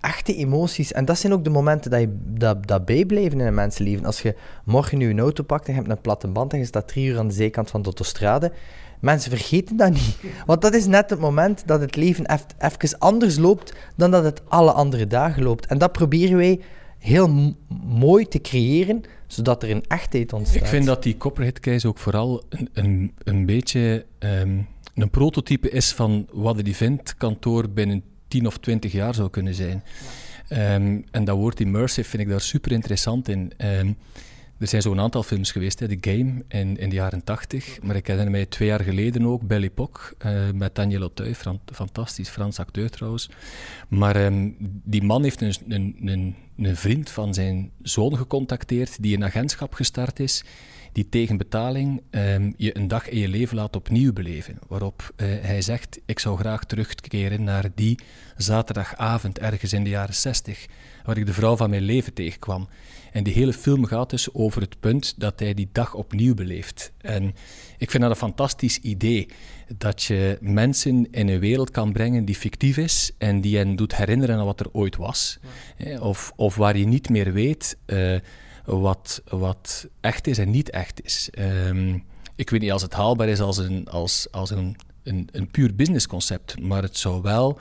[0.00, 0.92] echte emoties.
[0.92, 4.04] En dat zijn ook de momenten dat, je, dat, dat bijblijven in een mensenleven.
[4.04, 6.64] Als je morgen nu een auto pakt en je hebt een platte band en je
[6.64, 8.52] staat drie uur aan de zijkant van de autostrade,
[9.00, 10.16] mensen vergeten dat niet.
[10.46, 12.26] Want dat is net het moment dat het leven
[12.58, 15.66] even anders loopt dan dat het alle andere dagen loopt.
[15.66, 16.60] En dat proberen wij
[16.98, 20.62] heel mooi te creëren, zodat er een echtheid ontstaat.
[20.62, 24.58] Ik vind dat die Copperhead Case ook vooral een, een, een beetje ehm,
[24.94, 29.82] een prototype is van wat het eventkantoor binnen 10 of 20 jaar zou kunnen zijn.
[30.48, 33.52] Ehm, en dat woord immersive vind ik daar super interessant in.
[33.56, 33.92] Ehm,
[34.58, 37.82] er zijn zo'n aantal films geweest, hè, The Game in, in de jaren 80.
[37.82, 41.34] Maar ik herinner mij twee jaar geleden ook Belle Époque eh, met Daniel Auteuil.
[41.34, 43.30] Fran- fantastisch, Frans acteur trouwens.
[43.88, 44.50] Maar ehm,
[44.84, 49.74] die man heeft een, een, een, een vriend van zijn zoon gecontacteerd die een agentschap
[49.74, 50.44] gestart is
[50.92, 54.58] die tegen betaling ehm, je een dag in je leven laat opnieuw beleven.
[54.68, 57.98] Waarop eh, hij zegt, ik zou graag terugkeren naar die
[58.36, 60.66] zaterdagavond ergens in de jaren 60,
[61.04, 62.68] waar ik de vrouw van mijn leven tegenkwam.
[63.12, 66.92] En die hele film gaat dus over het punt dat hij die dag opnieuw beleeft.
[66.98, 67.34] En
[67.78, 69.28] ik vind dat een fantastisch idee,
[69.76, 73.96] dat je mensen in een wereld kan brengen die fictief is en die hen doet
[73.96, 75.38] herinneren aan wat er ooit was.
[75.76, 77.76] Hè, Of, of waar je niet meer weet...
[77.86, 78.16] eh,
[78.76, 81.28] wat, wat echt is en niet echt is.
[81.30, 81.98] Ehm,
[82.36, 85.74] ik weet niet als het haalbaar is als een, als, als een, een, een puur
[85.74, 87.58] businessconcept, maar het zou wel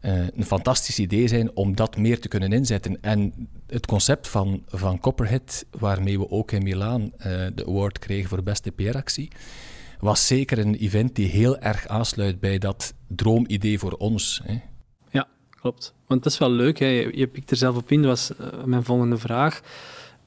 [0.00, 3.00] eh, een fantastisch idee zijn om dat meer te kunnen inzetten.
[3.00, 8.28] En het concept van, van Copperhead, waarmee we ook in Milaan eh, de award kregen
[8.28, 9.30] voor beste PR-actie,
[10.00, 14.40] was zeker een event die heel erg aansluit bij dat droomidee voor ons.
[14.44, 14.60] Hè.
[15.10, 15.94] Ja, klopt.
[16.06, 16.78] Want dat is wel leuk.
[16.78, 16.86] Hè.
[16.86, 18.02] Je, pikt er zelf op in.
[18.02, 19.60] Dat was eh, mijn volgende vraag.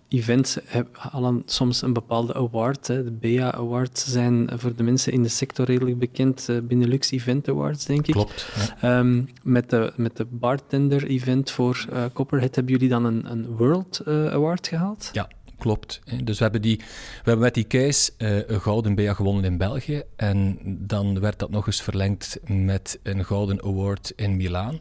[0.10, 0.58] Events
[0.92, 2.88] halen soms een bepaalde award.
[2.88, 3.04] Hè.
[3.04, 6.50] De BEA Awards zijn voor de mensen in de sector redelijk bekend.
[6.50, 8.14] eh, Benelux Event Awards, denk ik.
[8.14, 8.48] Klopt.
[8.56, 8.98] Ja.
[9.00, 14.00] Ehm, met, de, met de bartender-event voor eh, Copperhead hebben jullie dan een, een World
[14.00, 15.10] eh, Award gehaald?
[15.14, 16.02] Ja, klopt.
[16.24, 16.84] Dus we hebben, die, we
[17.24, 18.12] hebben met die case
[18.48, 20.04] een gouden BEA gewonnen in België.
[20.16, 24.80] En dan werd dat nog eens verlengd met een gouden award in Milaan.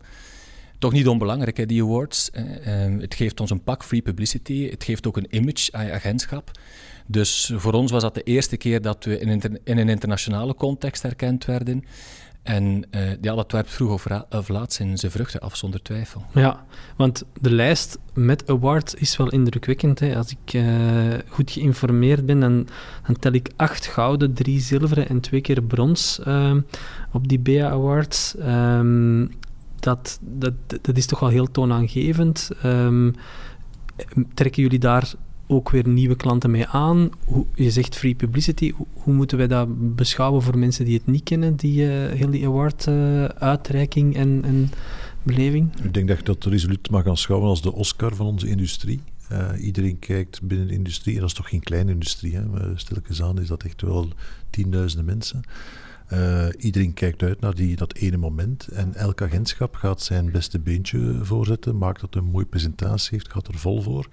[0.79, 2.29] Toch niet onbelangrijk, die awards.
[2.33, 2.43] hè.
[2.55, 4.71] Ehm, het geeft ons een pak free publicity.
[4.71, 6.51] Het geeft ook een image aan je agentschap.
[7.07, 11.03] Dus voor ons was dat de eerste keer dat we in, in een internationale context
[11.03, 11.85] herkend werden.
[12.43, 16.25] En eh, ja, dat werpt vroeg of, ra- laat zijn, vruchten af, zonder twijfel.
[16.35, 16.65] Ja,
[16.97, 19.99] want de lijst met awards is wel indrukwekkend.
[19.99, 20.17] Hè.
[20.17, 20.65] Als ik eh,
[21.29, 22.67] goed geïnformeerd ben, dan,
[23.07, 26.61] dan tel ik acht gouden, drie zilveren en twee keer brons ehm,
[27.13, 28.37] op die BEA Awards.
[28.37, 29.27] Ehm,
[29.85, 32.51] dat, dat, dat is toch wel heel toonaangevend.
[32.63, 33.11] Ehm,
[34.35, 35.15] trekken jullie daar
[35.47, 37.11] ook weer nieuwe klanten mee aan?
[37.25, 38.73] Hoe, je zegt free publicity.
[38.93, 42.47] Hoe, moeten wij dat beschouwen voor mensen die het niet kennen, die eh, heel die
[42.47, 44.71] award-uitreiking en, en
[45.23, 45.77] beleving?
[45.83, 49.01] Ik denk dat je dat resoluut mag aanschouwen als de Oscar van onze industrie.
[49.29, 52.45] Eh, iedereen kijkt binnen de industrie, en dat is toch geen kleine industrie, hè?
[52.45, 54.09] maar stilletjes aan is dat echt wel
[54.51, 55.43] tienduizenden mensen.
[56.07, 60.59] Eh, iedereen kijkt uit naar die, dat ene moment en elk agentschap gaat zijn beste
[60.59, 64.09] beentje voorzetten, maakt dat een mooie presentatie heeft, gaat er vol voor.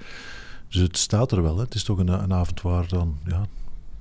[0.67, 1.56] Dus het staat er wel.
[1.56, 1.63] Hè?
[1.63, 3.45] Het is toch een, een avond waar dan ja,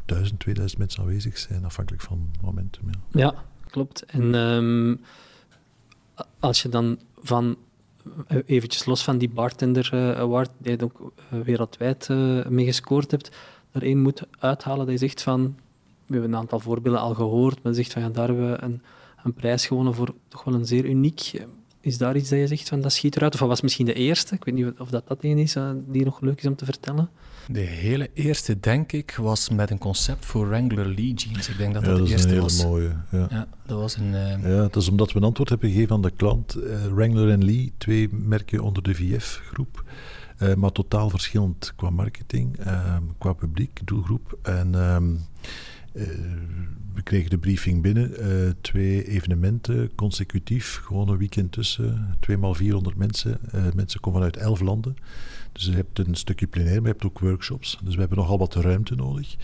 [0.07, 2.83] 1000, 2000 mensen aanwezig zijn, afhankelijk van momentum.
[2.87, 3.21] Ja.
[3.21, 3.35] Ja,
[3.71, 4.05] klopt.
[4.05, 4.97] En ehm,
[6.41, 7.57] als je dan van,
[8.27, 13.11] eh, eventjes los van die Bartender eh, Award, die je ook wereldwijd eh, mee gescoord
[13.11, 13.31] hebt,
[13.71, 15.57] er één moet uithalen dat je zegt van,
[16.11, 18.63] we hebben een aantal voorbeelden al gehoord, maar je zegt van, ja, daar hebben we
[18.63, 18.83] een,
[19.25, 21.45] een prijs gewonnen voor toch wel een zeer uniek.
[21.81, 23.33] Is daar iets dat je zegt van, dat schiet eruit?
[23.35, 24.35] Of dat was misschien de eerste?
[24.35, 26.65] Ik weet niet of dat dat een is eh, die nog leuk is om te
[26.65, 27.11] vertellen.
[27.49, 31.49] De hele eerste, denk ik, was met een concept voor Wrangler Lee Jeans.
[31.49, 32.65] Ik denk dat Ja, dat, dat de is een eerste hele was.
[32.65, 32.97] mooie.
[33.11, 33.27] Ja.
[33.31, 34.15] Ja, dat was een...
[34.15, 36.55] eh, Ja, dat is omdat we een antwoord hebben gegeven aan de klant.
[36.55, 39.85] Eh, Wrangler en Lee, twee merken onder de VF-groep.
[40.43, 44.39] Uh, maar totaal verschillend qua marketing, ehm, qua publiek, doelgroep.
[44.43, 45.19] En ehm, eh,
[46.95, 48.11] we kregen de briefing binnen.
[48.21, 52.17] Uh, twee evenementen consecutief, gewoon een weekend tussen.
[52.21, 53.39] Tweemaal 400 mensen.
[53.75, 54.97] mensen komen vanuit elf landen.
[55.53, 57.79] Dus je hebt een stukje plenair, maar je hebt ook workshops.
[57.85, 59.37] Dus we hebben nogal wat ruimte nodig.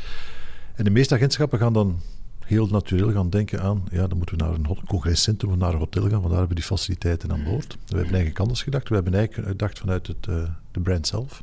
[0.74, 2.00] En de meeste agentschappen gaan dan
[2.46, 5.78] heel natuurlijk gaan denken aan, ja, dan moeten we naar een congrescentrum of naar een
[5.78, 7.72] hotel gaan, want daar hebben we die faciliteiten aan boord.
[7.72, 8.88] We hebben eigenlijk anders gedacht.
[8.88, 10.36] We hebben eigenlijk gedacht vanuit het, uh,
[10.70, 11.42] de brand zelf.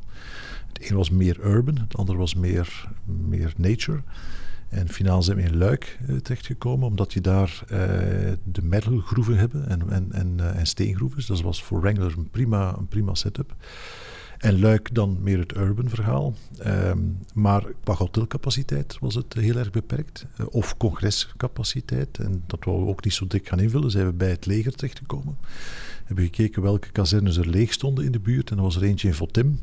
[0.74, 2.88] Het een was meer urban, het andere was meer,
[3.28, 4.02] meer nature.
[4.74, 7.78] En finaal zijn we in Luik uh, terechtgekomen, omdat je daar uh,
[8.44, 11.18] de metalgroeven hebben en, en, en, en steengroeven.
[11.18, 13.56] Dus dat was voor Wrangler een prima, een prima setup.
[14.38, 16.34] En Luik dan meer het urban verhaal.
[16.66, 20.26] Um, maar qua hotelcapaciteit was het heel erg beperkt.
[20.50, 22.18] Of congrescapaciteit.
[22.18, 23.92] En dat wou we ook niet zo dik gaan invullen.
[23.92, 25.38] Zijn we bij het leger terechtgekomen.
[26.04, 28.52] Hebben gekeken welke kazernes er leeg stonden in de buurt.
[28.52, 29.60] En er was er eentje in Votim.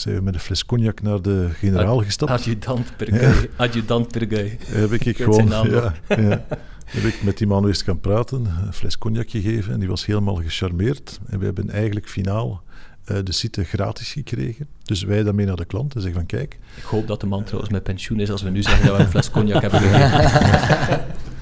[0.00, 2.30] Zijn we met een fles cognac naar de generaal gestapt.
[2.30, 3.20] Adjudant Perguy.
[3.20, 3.34] Ja.
[3.56, 4.58] Adjudant Perguy.
[4.64, 5.48] Heb ik, ik gewoon...
[5.48, 6.44] Ja, ja.
[6.84, 8.46] heb ik met die man eens gaan praten.
[8.66, 9.72] Een fles cognac gegeven.
[9.72, 11.20] En die was helemaal gecharmeerd.
[11.26, 12.62] En we hebben eigenlijk finaal
[13.06, 14.66] uh, de site gratis gekregen.
[14.82, 16.58] Dus wij daarmee naar de klant en zeggen van kijk...
[16.76, 19.02] Ik hoop dat de man trouwens met pensioen is als we nu zeggen dat we
[19.02, 21.04] een fles cognac hebben gegeven.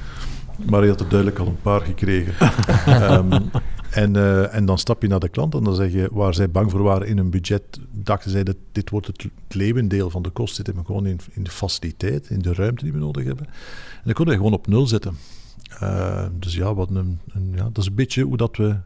[0.64, 2.34] maar hij had er duidelijk al een paar gekregen.
[3.12, 3.30] um,
[3.90, 6.50] en, uh, en dan stap je naar de klant en dan zeg je, waar zij
[6.50, 10.30] bang voor waren in hun budget, dachten zij dat dit wordt het, levendeel van de
[10.30, 13.46] kost, zit hem gewoon in, in de faciliteit, in de ruimte die we nodig hebben.
[13.46, 15.16] En dan kon je gewoon op nul zetten.
[15.82, 18.76] Uh, dus ja, wat een, een, ja, dat is een beetje hoe dat we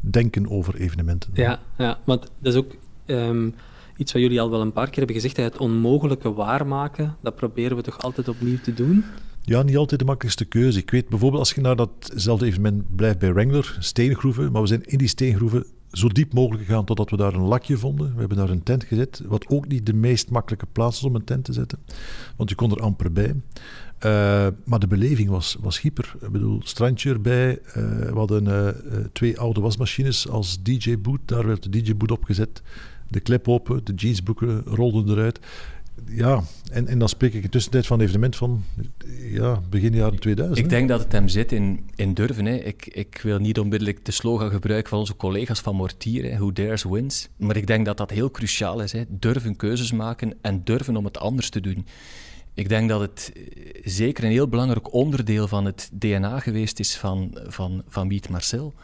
[0.00, 1.30] denken over evenementen.
[1.34, 2.74] Ja, ja want dat is ook
[3.06, 3.54] um,
[3.96, 5.36] iets wat jullie al wel een paar keer hebben gezegd.
[5.36, 9.04] Het onmogelijke waarmaken, dat proberen we toch altijd opnieuw te doen?
[9.44, 10.78] Ja, niet altijd de makkelijkste keuze.
[10.78, 14.84] Ik weet bijvoorbeeld, als je naar datzelfde evenement blijft bij Wrangler, steengroeven, maar we zijn
[14.84, 18.12] in die steengroeven zo diep mogelijk gegaan totdat we daar een lakje vonden.
[18.12, 21.14] We hebben daar een tent gezet, wat ook niet de meest makkelijke plaats is om
[21.14, 21.78] een tent te zetten,
[22.36, 23.34] want je kon er amper bij.
[24.04, 26.14] Uh, maar de beleving was, was hyper.
[26.20, 27.50] Ik bedoel, strandje erbij.
[27.50, 28.68] Uh, we hadden uh,
[29.12, 31.20] twee oude wasmachines als DJ-boot.
[31.24, 32.62] Daar werd de DJ-boot opgezet.
[33.08, 35.40] De klep open, de jeansbroeken rolden eruit.
[36.06, 38.64] Ja, en, en dan spreek ik in tussentijd van een evenement van
[39.18, 40.58] ja, begin jaren 2000.
[40.58, 42.44] Ik denk dat het hem zit in, in durven.
[42.44, 42.54] Hè.
[42.54, 46.52] Ik, ik wil niet onmiddellijk de slogan gebruiken van onze collega's van Mortier, hè, who
[46.52, 47.28] dares wins.
[47.36, 48.92] Maar ik denk dat dat heel cruciaal is.
[48.92, 49.02] Hè.
[49.08, 51.86] Durven keuzes maken en durven om het anders te doen.
[52.54, 53.42] Ik denk dat het eh,
[53.84, 58.74] zeker een heel belangrijk onderdeel van het DNA geweest is van, van, van Miet Marcel.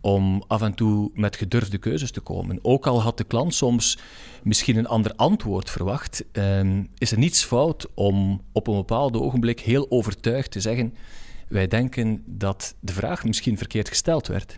[0.00, 2.58] Om af en toe met gedurfde keuzes te komen.
[2.62, 3.98] Ook al had de klant soms
[4.42, 9.60] misschien een ander antwoord verwacht, ehm, is er niets fout om op een bepaald ogenblik
[9.60, 10.94] heel overtuigd te zeggen:
[11.48, 14.56] Wij denken dat de vraag misschien verkeerd gesteld werd.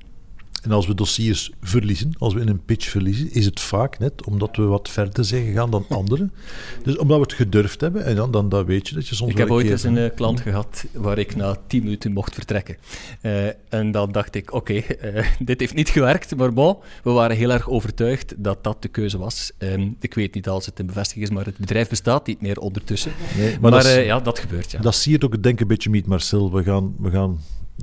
[0.63, 4.25] En als we dossiers verliezen, als we in een pitch verliezen, is het vaak net
[4.25, 6.33] omdat we wat verder zijn gegaan dan anderen.
[6.83, 9.31] Dus omdat we het gedurfd hebben, en dan, dan, dan weet je dat je soms.
[9.31, 12.77] Ik heb ooit eens een uh, klant gehad waar ik na tien minuten mocht vertrekken.
[13.23, 17.11] Uh, en dan dacht ik: oké, okay, uh, dit heeft niet gewerkt, maar bon, we
[17.11, 19.53] waren heel erg overtuigd dat dat de keuze was.
[19.59, 22.59] Um, ik weet niet als het een bevestiging is, maar het bedrijf bestaat niet meer
[22.59, 23.13] ondertussen.
[23.37, 24.71] Nee, maar, maar dat is, ja, dat gebeurt.
[24.71, 24.81] Ja.
[24.81, 26.53] Dat zie je ook, denk ik, een beetje met Marcel.
[26.53, 26.95] We gaan.
[26.99, 27.39] We gaan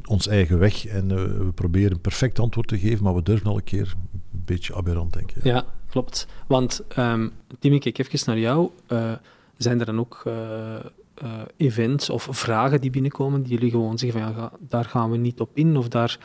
[0.06, 3.48] ons eigen weg en uh, we proberen een perfect antwoord te geven, maar we durven
[3.48, 5.42] al een keer een beetje aberrant denken.
[5.44, 6.28] Ja, ja klopt.
[6.48, 8.70] Want um, Tim, ik kijk even naar jou.
[8.92, 9.12] Uh,
[9.58, 10.76] zijn er dan ook uh,
[11.58, 15.40] events of vragen die binnenkomen die jullie gewoon zeggen van ja, daar gaan we niet
[15.40, 16.20] op in of daar,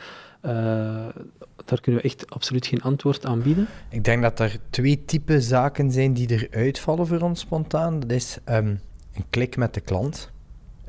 [1.65, 3.67] daar kunnen we echt absoluut geen antwoord aan bieden?
[3.89, 7.99] Ik denk dat er twee typen zaken zijn die er uitvallen voor ons spontaan.
[7.99, 8.79] Dat is um,
[9.13, 10.31] een klik met de klant.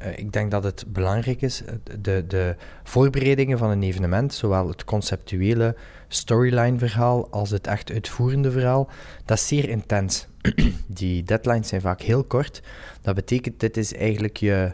[0.04, 1.62] Eh, ik denk dat het belangrijk is,
[2.00, 5.76] de, de voorbereidingen van een evenement, zowel het conceptuele
[6.08, 8.88] storyline-verhaal als het echt uitvoerende verhaal,
[9.24, 10.26] dat is zeer intens.
[10.86, 12.62] Die deadlines zijn vaak heel kort.
[13.00, 14.72] Dat betekent, dit is eigenlijk je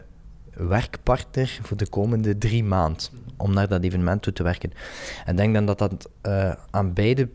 [0.53, 3.03] werkpartner voor de komende drie maanden
[3.37, 4.71] om naar dat evenement toe te werken.
[5.25, 7.29] En ik denk dan dat dat uh, aan beide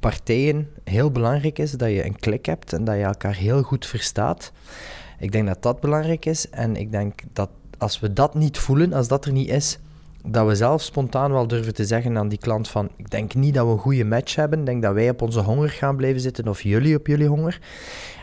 [0.00, 3.86] partijen heel belangrijk is, dat je een klik hebt en dat je elkaar heel goed
[3.86, 4.52] verstaat.
[5.24, 6.50] Ik denk dat dat belangrijk is.
[6.50, 9.78] En ik denk dat als we dat niet voelen, als dat er niet is,
[10.26, 13.54] dat we zelf spontaan wel durven te zeggen aan die klant van ik denk niet
[13.54, 14.58] dat we een goede match hebben.
[14.58, 17.60] Ik denk dat wij op onze honger gaan blijven zitten of jullie op jullie honger.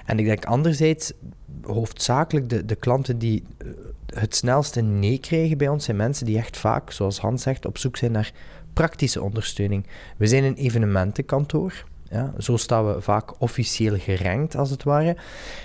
[0.05, 1.13] En ik denk anderzijds,
[1.61, 3.67] hoofdzakelijk de, de klanten die eh,
[4.05, 7.77] het snelste nee krijgen bij ons zijn mensen die echt vaak, zoals Hans zegt, op
[7.77, 8.31] zoek zijn naar
[8.73, 9.87] praktische ondersteuning.
[10.17, 11.83] We zijn een evenementenkantoor.
[12.11, 15.17] Ja, zo staan we vaak officieel gerankt, als het ware.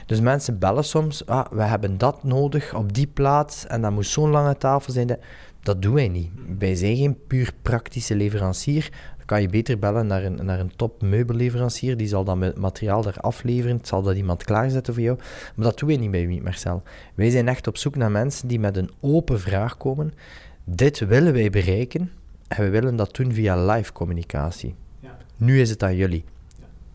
[0.07, 4.07] Dus mensen bellen soms, ah, we hebben dat nodig op die plaats en dat moet
[4.07, 5.19] zo'n lange tafel zijn.
[5.61, 6.31] Dat doen wij niet.
[6.59, 8.89] Wij zijn geen puur praktische leverancier.
[9.17, 11.97] Dan kan je beter bellen naar een, naar een top meubelleverancier.
[11.97, 13.77] Die zal dan met materiaal daar afleveren.
[13.77, 15.19] Het zal dat iemand klaarzetten voor jou.
[15.55, 16.83] Maar dat doen wij niet bij Meet Marcel.
[17.15, 20.13] Wij zijn echt op zoek naar mensen die met een open vraag komen.
[20.65, 22.11] Dit willen wij bereiken.
[22.49, 24.75] En we willen dat doen via live communicatie.
[25.01, 25.17] Ja.
[25.37, 26.25] Nu is het aan jullie.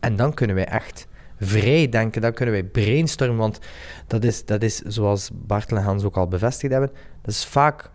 [0.02, 1.06] En dan kunnen wij echt
[1.40, 3.58] vrij denken, dan kunnen wij brainstormen, want
[4.06, 6.90] dat is, dat is zoals Bartel en Hans ook al bevestigd hebben,
[7.22, 7.90] dat is vaak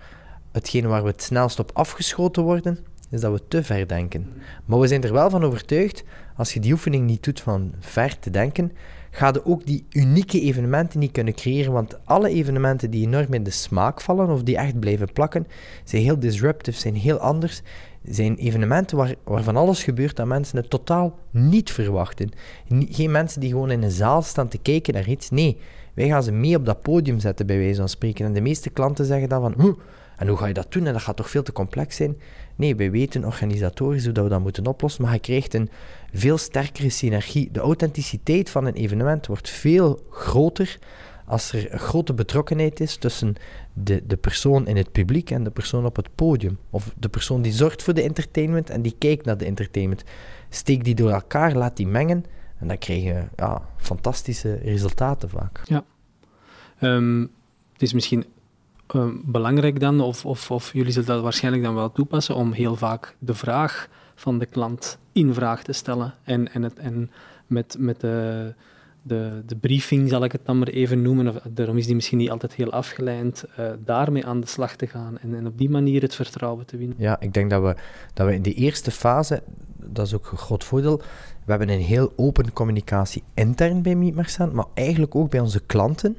[0.52, 2.78] hetgene waar we het snelst op afgeschoten worden,
[3.10, 4.28] is dat we te ver denken.
[4.66, 6.04] Maar we zijn er wel van overtuigd,
[6.36, 8.72] als je die oefening niet doet van ver te denken,
[9.12, 13.44] ga je ook die unieke evenementen niet kunnen creëren, want alle evenementen die enorm in
[13.44, 15.48] de smaak vallen of die echt blijven plakken,
[15.84, 17.62] zijn heel disruptive, zijn heel anders,
[18.10, 22.30] zijn evenementen waar, waarvan alles gebeurt dat mensen het totaal niet verwachten.
[22.70, 25.30] Geen mensen die gewoon in een zaal staan te kijken naar iets.
[25.30, 25.58] Nee,
[25.94, 28.26] wij gaan ze mee op dat podium zetten, bij wijze van spreken.
[28.26, 29.76] En de meeste klanten zeggen dan van, hoe,
[30.18, 30.86] en hoe ga je dat doen?
[30.86, 32.18] En dat gaat toch veel te complex zijn?
[32.56, 35.70] Nee, wij weten organisatorisch hoe dat we dat moeten oplossen, maar je krijgt een
[36.14, 37.50] veel sterkere synergie.
[37.52, 40.80] De authenticiteit van een evenement wordt veel groter
[41.28, 43.36] als er een grote betrokkenheid is tussen
[43.74, 46.58] de, de persoon in het publiek en de persoon op het podium.
[46.70, 50.04] Of de persoon die zorgt voor de entertainment en die kijkt naar de entertainment.
[50.50, 52.26] Steek die door elkaar, laat die mengen
[52.58, 55.62] en dan krijg je ja, fantastische resultaten vaak.
[55.66, 55.84] Ja.
[56.82, 57.22] Um,
[57.74, 58.26] het is misschien
[58.96, 62.76] uh, belangrijk dan, of, of, of jullie zullen dat waarschijnlijk dan wel toepassen, om heel
[62.76, 67.12] vaak de vraag van de klant in vraag te stellen en, en, het, en
[67.48, 68.54] met, met de
[69.08, 72.18] de, de briefing, zal ik het dan maar even noemen, of, daarom is die misschien
[72.18, 75.70] niet altijd heel afgeleid, uh, daarmee aan de slag te gaan en, en op die
[75.70, 76.96] manier het vertrouwen te winnen.
[77.00, 77.76] Ja, ik denk dat we,
[78.14, 79.44] dat we in de eerste fase,
[79.76, 80.98] dat is ook een groot voordeel,
[81.46, 86.18] we hebben een heel open communicatie intern bij Meetmercent, maar eigenlijk ook bij onze klanten.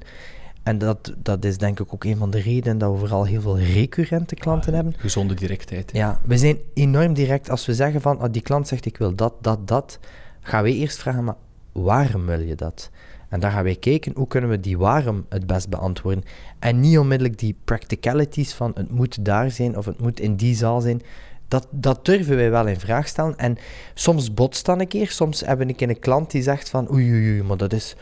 [0.62, 3.40] En dat, dat is denk ik ook een van de redenen dat we vooral heel
[3.40, 4.94] veel recurrente klanten hebben.
[4.96, 5.90] Gezonde directheid.
[5.92, 7.50] Ja, we zijn enorm direct.
[7.50, 9.98] Als we zeggen van, oh, die klant zegt ik wil dat, dat, dat,
[10.40, 11.36] gaan wij eerst vragen, maar
[11.82, 12.90] waarom wil je dat?
[13.28, 16.24] En dan gaan wij kijken hoe kunnen we die waarom het best beantwoorden.
[16.58, 20.54] En niet onmiddellijk die practicalities van het moet daar zijn of het moet in die
[20.54, 21.02] zaal zijn.
[21.48, 23.38] Dat, dat durven wij wel in vraag stellen.
[23.38, 23.56] En
[23.94, 25.10] soms botst dan een keer.
[25.10, 27.96] Soms hebben ik een klant die zegt van oei, oei, oei maar dat is...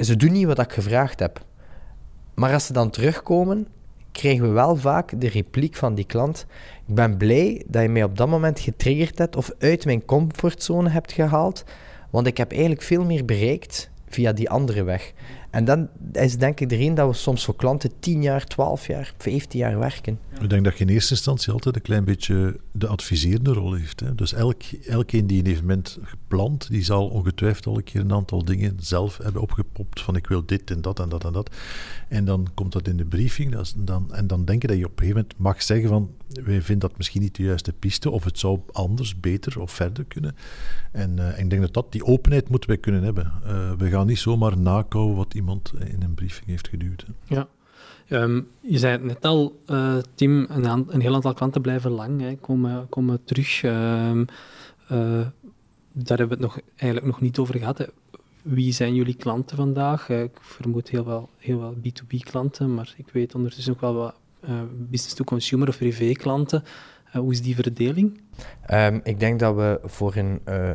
[0.00, 1.44] Ze doen niet wat ik gevraagd heb.
[2.34, 3.66] Maar als ze dan terugkomen,
[4.12, 6.46] krijgen we wel vaak de repliek van die klant.
[6.86, 10.88] Ik ben blij dat je mij op dat moment getriggerd hebt of uit mijn comfortzone
[10.88, 11.64] hebt gehaald.
[12.10, 15.12] Want ik heb eigenlijk veel meer bereikt via die andere weg.
[15.50, 19.14] En dan is denk ik de dat we soms voor klanten 10 jaar, 12 jaar,
[19.18, 20.18] 15 jaar werken.
[20.40, 24.00] Ik denk dat je in eerste instantie altijd een klein beetje de adviserende rol heeft.
[24.00, 24.14] Hè.
[24.14, 28.44] Dus elk, elkeen die een evenement gepland, die zal ongetwijfeld al een keer een aantal
[28.44, 31.50] dingen zelf hebben opgepopt van ik wil dit en dat en dat en dat.
[32.08, 34.90] En dan komt dat in de briefing dan, en dan denk je dat je op
[34.90, 38.24] een gegeven moment mag zeggen van wij vinden dat misschien niet de juiste piste of
[38.24, 40.36] het zou anders, beter of verder kunnen.
[40.92, 43.32] En uh, ik denk dat, dat die openheid moeten wij kunnen hebben.
[43.46, 47.06] Uh, we gaan niet zomaar nakouwen wat iemand in een briefing heeft geduwd.
[47.24, 47.48] Ja.
[48.08, 52.20] Um, je zei het net al, uh, Tim, een, een, heel aantal klanten blijven lang,
[52.20, 53.62] hè, komen, komen terug.
[53.62, 54.26] Um,
[55.92, 57.78] daar hebben we het nog, eigenlijk nog niet over gehad.
[57.78, 57.84] Hè.
[58.42, 60.08] Wie zijn jullie klanten vandaag?
[60.08, 64.14] ik vermoed heel wel, heel wel B2B-klanten, maar ik weet ondertussen ook wel wat
[64.90, 66.62] business-to-consumer of privé-klanten.
[67.08, 68.20] Uh, hoe is die verdeling?
[68.70, 70.70] Um, ik denk dat we voor een uh,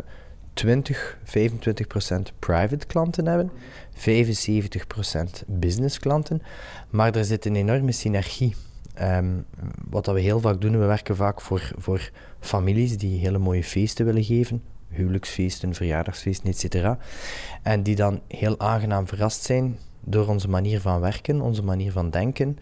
[0.53, 3.51] 20, 25 procent private klanten hebben,
[3.93, 6.41] 75 procent business klanten,
[6.89, 8.55] maar er zit een enorme synergie.
[9.01, 9.45] Um,
[9.89, 13.63] wat dat we heel vaak doen, we werken vaak voor, voor families die hele mooie
[13.63, 16.87] feesten willen geven, huwelijksfeesten, verjaardagsfeesten, etc.
[17.63, 22.09] En die dan heel aangenaam verrast zijn door onze manier van werken, onze manier van
[22.09, 22.57] denken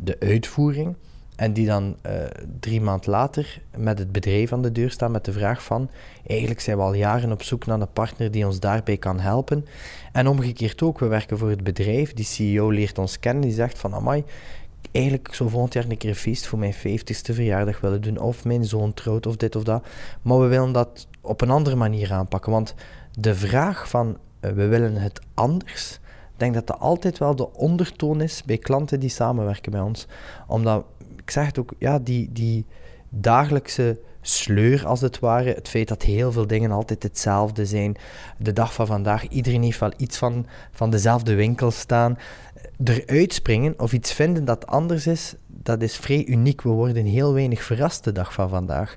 [0.00, 0.96] de uitvoering.
[1.36, 2.12] En die dan uh,
[2.60, 5.90] drie maand later met het bedrijf aan de deur staan met de vraag van...
[6.26, 9.66] Eigenlijk zijn we al jaren op zoek naar een partner die ons daarbij kan helpen.
[10.12, 12.12] En omgekeerd ook, we werken voor het bedrijf.
[12.12, 13.94] Die CEO leert ons kennen, die zegt van...
[13.94, 14.24] Amai,
[14.92, 18.18] eigenlijk zou volgend jaar een keer een feest voor mijn 50ste verjaardag willen doen.
[18.18, 19.86] Of mijn zoon trouwt, of dit of dat.
[20.22, 22.52] Maar we willen dat op een andere manier aanpakken.
[22.52, 22.74] Want
[23.18, 26.00] de vraag van we willen het anders
[26.34, 30.06] ik denk dat dat altijd wel de ondertoon is bij klanten die samenwerken bij ons.
[30.46, 30.84] Omdat,
[31.16, 32.66] ik zeg het ook, ja, die, die
[33.08, 35.54] dagelijkse sleur als het ware.
[35.54, 37.96] Het feit dat heel veel dingen altijd hetzelfde zijn.
[38.38, 42.18] De dag van vandaag, iedereen heeft wel iets van, van dezelfde winkel staan.
[42.84, 46.62] Eruit springen of iets vinden dat anders is, dat is vrij uniek.
[46.62, 48.96] We worden heel weinig verrast de dag van vandaag.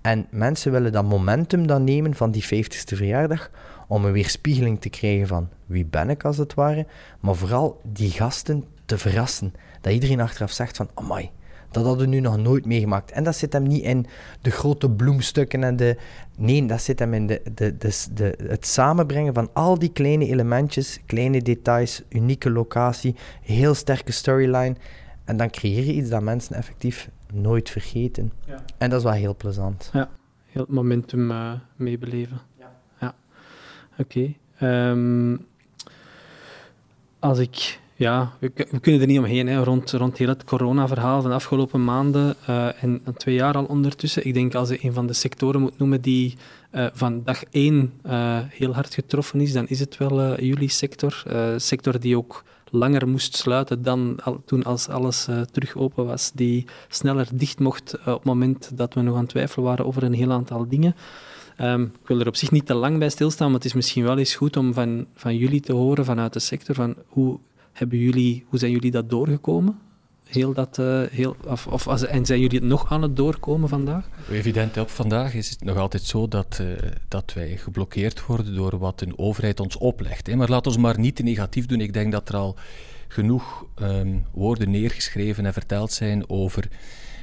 [0.00, 3.50] En mensen willen dat momentum dan nemen van die 50ste verjaardag
[3.88, 6.86] om een weerspiegeling te krijgen van wie ben ik als het ware,
[7.20, 9.54] maar vooral die gasten te verrassen.
[9.80, 11.30] Dat iedereen achteraf zegt van, amai,
[11.70, 13.10] Dat hadden we nu nog nooit meegemaakt.
[13.10, 14.06] En dat zit hem niet in
[14.40, 15.96] de grote bloemstukken en de...
[16.36, 20.26] Nee, dat zit hem in de, de, de, de, het samenbrengen van al die kleine
[20.26, 24.76] elementjes, kleine details, unieke locatie, heel sterke storyline.
[25.24, 28.32] En dan creëer je iets dat mensen effectief nooit vergeten.
[28.46, 28.62] Ja.
[28.78, 29.90] En dat is wel heel plezant.
[29.92, 30.08] Ja,
[30.46, 32.40] heel het momentum uh, meebeleven.
[33.98, 34.32] Oké.
[34.58, 35.36] Ehm,
[37.18, 41.30] als ik ja, we, kunnen er niet omheen hè, rond, rond heel het corona-verhaal van
[41.30, 44.26] de afgelopen maanden uh, en, twee jaar al ondertussen.
[44.26, 46.36] Ik denk als je een van de sectoren moet noemen die
[46.72, 51.22] uh, van dag één uh, heel hard getroffen is, dan is het wel jullie sector.
[51.56, 57.28] sector die ook langer moest sluiten dan toen als alles terug open was, die sneller
[57.32, 60.32] dicht mocht op het moment dat we nog aan het twijfelen waren over een heel
[60.32, 60.94] aantal dingen.
[61.60, 64.04] Um, ik wil er op zich niet te lang bij stilstaan, maar het is misschien
[64.04, 67.38] wel eens goed om van, van jullie te horen vanuit de sector van hoe
[67.72, 69.78] hebben jullie, hoe zijn jullie dat doorgekomen?
[70.24, 74.08] Heel dat, uh, heel, of, of, en zijn jullie het nog aan het doorkomen vandaag?
[74.30, 76.72] Evident, op vandaag is het nog altijd zo dat, uh,
[77.08, 80.26] dat wij geblokkeerd worden door wat een overheid ons oplegt.
[80.26, 80.36] Hè.
[80.36, 81.80] Maar laat ons maar niet te negatief doen.
[81.80, 82.56] Ik denk dat er al
[83.08, 86.68] genoeg um, woorden neergeschreven en verteld zijn over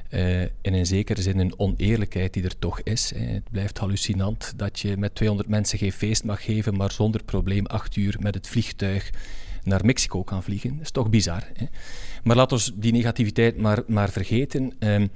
[0.10, 3.12] uh, in een zekere zin een oneerlijkheid die er toch is.
[3.16, 7.66] Het blijft hallucinant dat je met 200 mensen geen feest mag geven, maar zonder probleem
[7.66, 9.10] acht uur met het vliegtuig
[9.64, 10.70] naar Mexico kan vliegen.
[10.70, 11.44] Dat is toch bizar.
[11.54, 11.66] Hè?
[12.24, 14.74] Maar laten we die negativiteit maar, maar vergeten.
[14.80, 15.10] Um,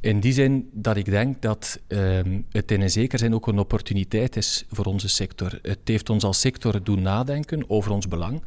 [0.00, 3.58] in die zin dat ik denk dat um, het in een zekere zin ook een
[3.58, 5.58] opportuniteit is voor onze sector.
[5.62, 8.42] Het heeft ons als sector doen nadenken over ons belang.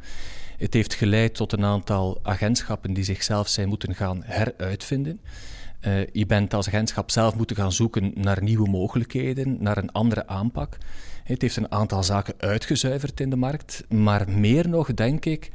[0.56, 5.20] Het heeft geleid tot een aantal agentschappen die zichzelf zijn moeten gaan heruitvinden.
[5.86, 10.26] Uh, je bent als agentschap zelf moeten gaan zoeken naar nieuwe mogelijkheden, naar een andere
[10.26, 10.78] aanpak.
[11.24, 15.50] Het heeft een aantal zaken uitgezuiverd in de markt, maar meer nog denk ik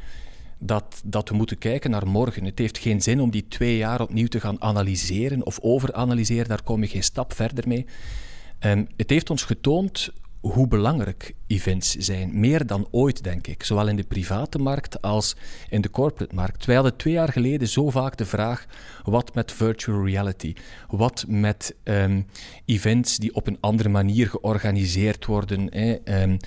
[0.57, 2.45] dat, dat we moeten kijken naar morgen.
[2.45, 6.63] Het heeft geen zin om die twee jaar opnieuw te gaan analyseren of overanalyseren, daar
[6.63, 7.85] kom je geen stap verder mee.
[8.59, 10.09] Um, het heeft ons getoond
[10.43, 12.39] hoe belangrijk events zijn.
[12.39, 13.63] Meer dan ooit, denk ik.
[13.63, 15.35] Zowel in de private markt als
[15.69, 16.65] in de corporate markt.
[16.65, 18.65] Wij hadden twee jaar geleden zo vaak de vraag:
[19.03, 20.53] wat met virtual reality?
[20.87, 22.25] Wat met um,
[22.65, 25.67] events die op een andere manier georganiseerd worden?
[25.73, 26.21] Hè?
[26.23, 26.37] Um,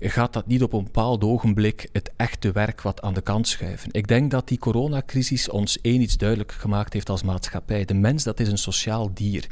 [0.00, 3.88] gaat dat niet op een bepaald ogenblik het echte werk wat aan de kant schuiven?
[3.92, 7.84] Ik denk dat die coronacrisis ons één iets duidelijk gemaakt heeft als maatschappij.
[7.84, 9.46] De mens, dat is een sociaal dier.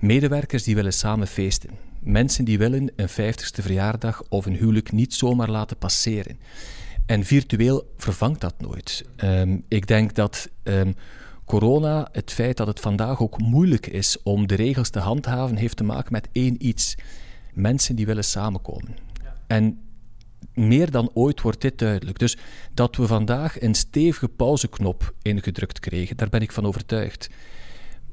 [0.00, 1.91] Medewerkers die willen samen feesten.
[2.02, 6.38] Mensen die willen een 50ste verjaardag of een huwelijk niet zomaar laten passeren.
[7.06, 9.04] En virtueel vervangt dat nooit.
[9.24, 10.94] Um, ik denk dat um,
[11.44, 15.76] corona, het feit dat het vandaag ook moeilijk is om de regels te handhaven, heeft
[15.76, 16.94] te maken met één iets.
[17.52, 18.96] Mensen die willen samenkomen.
[19.22, 19.36] Ja.
[19.46, 19.80] En
[20.54, 22.18] meer dan ooit wordt dit duidelijk.
[22.18, 22.36] Dus
[22.74, 27.28] dat we vandaag een stevige pauzeknop ingedrukt kregen, daar ben ik van overtuigd.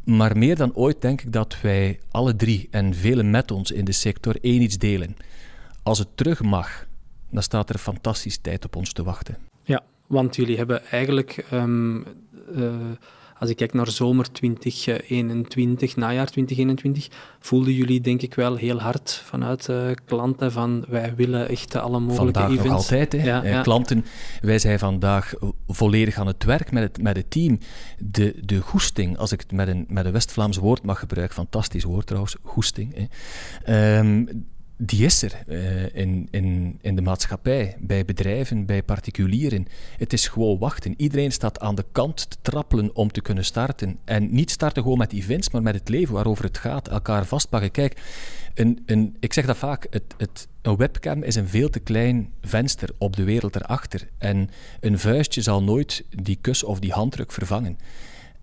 [0.10, 3.86] Maar meer dan ooit denk ik dat wij alle drie en velen met ons in
[3.86, 5.16] de sector één iets delen.
[5.84, 6.86] Als het terug mag,
[7.30, 9.38] dan staat er een fantastische tijd op ons te wachten.
[9.64, 12.06] Ja, want jullie hebben eigenlijk um,
[12.56, 12.74] uh,
[13.40, 17.08] als ik kijk naar zomer 2021, najaar 2021,
[17.40, 22.00] voelden jullie denk ik wel heel hard vanuit uh, klanten van wij willen echt alle
[22.00, 22.68] mogelijke vandaag events.
[22.68, 23.24] Nog altijd, hè?
[23.24, 23.62] Ja, ja.
[23.62, 24.06] Klanten,
[24.42, 25.34] wij zijn vandaag
[25.70, 27.60] volledig aan het werk met het, met het team.
[27.98, 31.84] De, de goesting, als ik het met een, met een West-Vlaams woord mag gebruiken, fantastisch
[31.84, 33.10] woord trouwens, goesting.
[33.64, 33.98] Hè?
[34.00, 34.48] Um,
[34.82, 39.66] die is er uh, in, in, in de maatschappij, bij bedrijven, bij particulieren.
[39.98, 40.94] Het is gewoon wachten.
[40.98, 44.00] Iedereen staat aan de kant te trappelen om te kunnen starten.
[44.06, 46.88] En niet starten gewoon met events, maar met het leven waarover het gaat.
[46.88, 47.72] Elkaar vastpakken.
[47.72, 48.02] Kijk,
[48.54, 52.34] een, een, ik zeg dat vaak, het, het, een webcam is een veel te klein
[52.42, 54.08] venster op de wereld erachter.
[54.18, 54.50] En
[54.80, 57.78] een vuistje zal nooit die kus of die handdruk vervangen.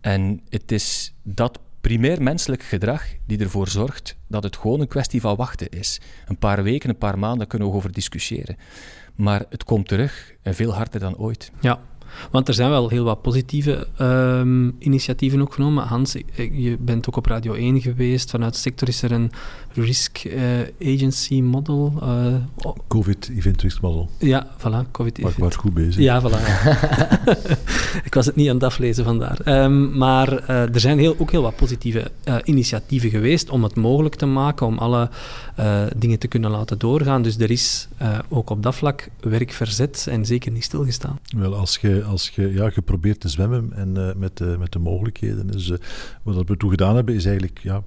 [0.01, 5.21] En het is dat primair menselijk gedrag die ervoor zorgt dat het gewoon een kwestie
[5.21, 6.01] van wachten is.
[6.27, 8.57] Een paar weken, een paar maanden kunnen we over discussiëren.
[9.14, 11.51] Maar het komt terug en veel harder dan ooit.
[11.61, 11.81] Ja,
[12.31, 15.85] want er zijn wel heel wat positieve um, initiatieven ook genomen.
[15.85, 18.31] Hans, je bent ook op Radio 1 geweest.
[18.31, 19.31] Vanuit sector is er een
[19.77, 20.43] Risk uh,
[20.95, 21.93] Agency Model.
[22.03, 24.11] Uh, COVID Event Risk Model.
[24.18, 24.91] Ja, voilà.
[24.91, 26.03] COVID maar ik was goed bezig.
[26.03, 26.41] Ja, voilà.
[28.09, 29.64] ik was het niet aan het aflezen vandaar.
[29.64, 32.11] Um, maar uh, er zijn heel, ook heel wat positieve
[32.45, 35.11] initiatieven geweest om het mogelijk te maken, om alle
[35.97, 37.22] dingen te kunnen laten doorgaan.
[37.22, 37.89] Dus er is
[38.29, 41.18] ook op dat vlak werk verzet en zeker niet stilgestaan.
[41.37, 45.47] Wel, als je, als je ja, geprobeerd te zwemmen en met, met de mogelijkheden.
[45.47, 45.72] Dus
[46.22, 47.83] wat we toen gedaan hebben, is eigenlijk ja,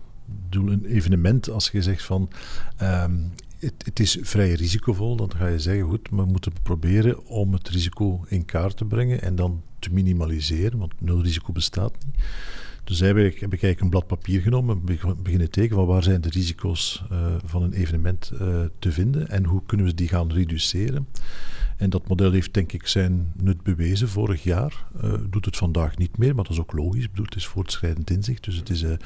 [0.50, 2.30] doel een evenement, als je zegt van
[2.82, 7.54] um, het, het, is vrij risicovol, dan ga je zeggen, goed, we moeten proberen om
[7.54, 12.16] het risico in kaart te brengen en dan te minimaliseren, want nul risico bestaat niet.
[12.90, 16.30] Dus heb ik, heb een blad papier genomen en beginnen tekenen van waar zijn de
[16.30, 18.40] risico's uh, van een evenement uh,
[18.80, 21.08] te vinden en hoe kunnen we die gaan reduceren.
[21.78, 24.86] En dat model heeft denk ik zijn nut bewezen vorig jaar.
[25.04, 27.10] Uh, doet het vandaag niet meer, maar dat is ook logisch.
[27.10, 28.44] Bedoel, het is voortschrijdend inzicht.
[28.44, 29.02] Dus het, is, het,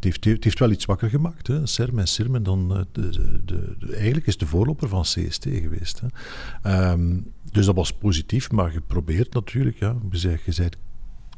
[0.00, 1.46] heeft, het heeft wel iets wakker gemaakt.
[1.46, 1.66] Hè.
[1.66, 2.42] CERM en CIRM.
[2.42, 6.02] dan, de, de, de, eigenlijk is de voorloper van CST geweest.
[6.62, 6.90] Hè.
[6.90, 9.78] Um, dus dat was positief, maar geprobeerd natuurlijk.
[9.78, 9.96] Ja.
[10.10, 10.76] Je bent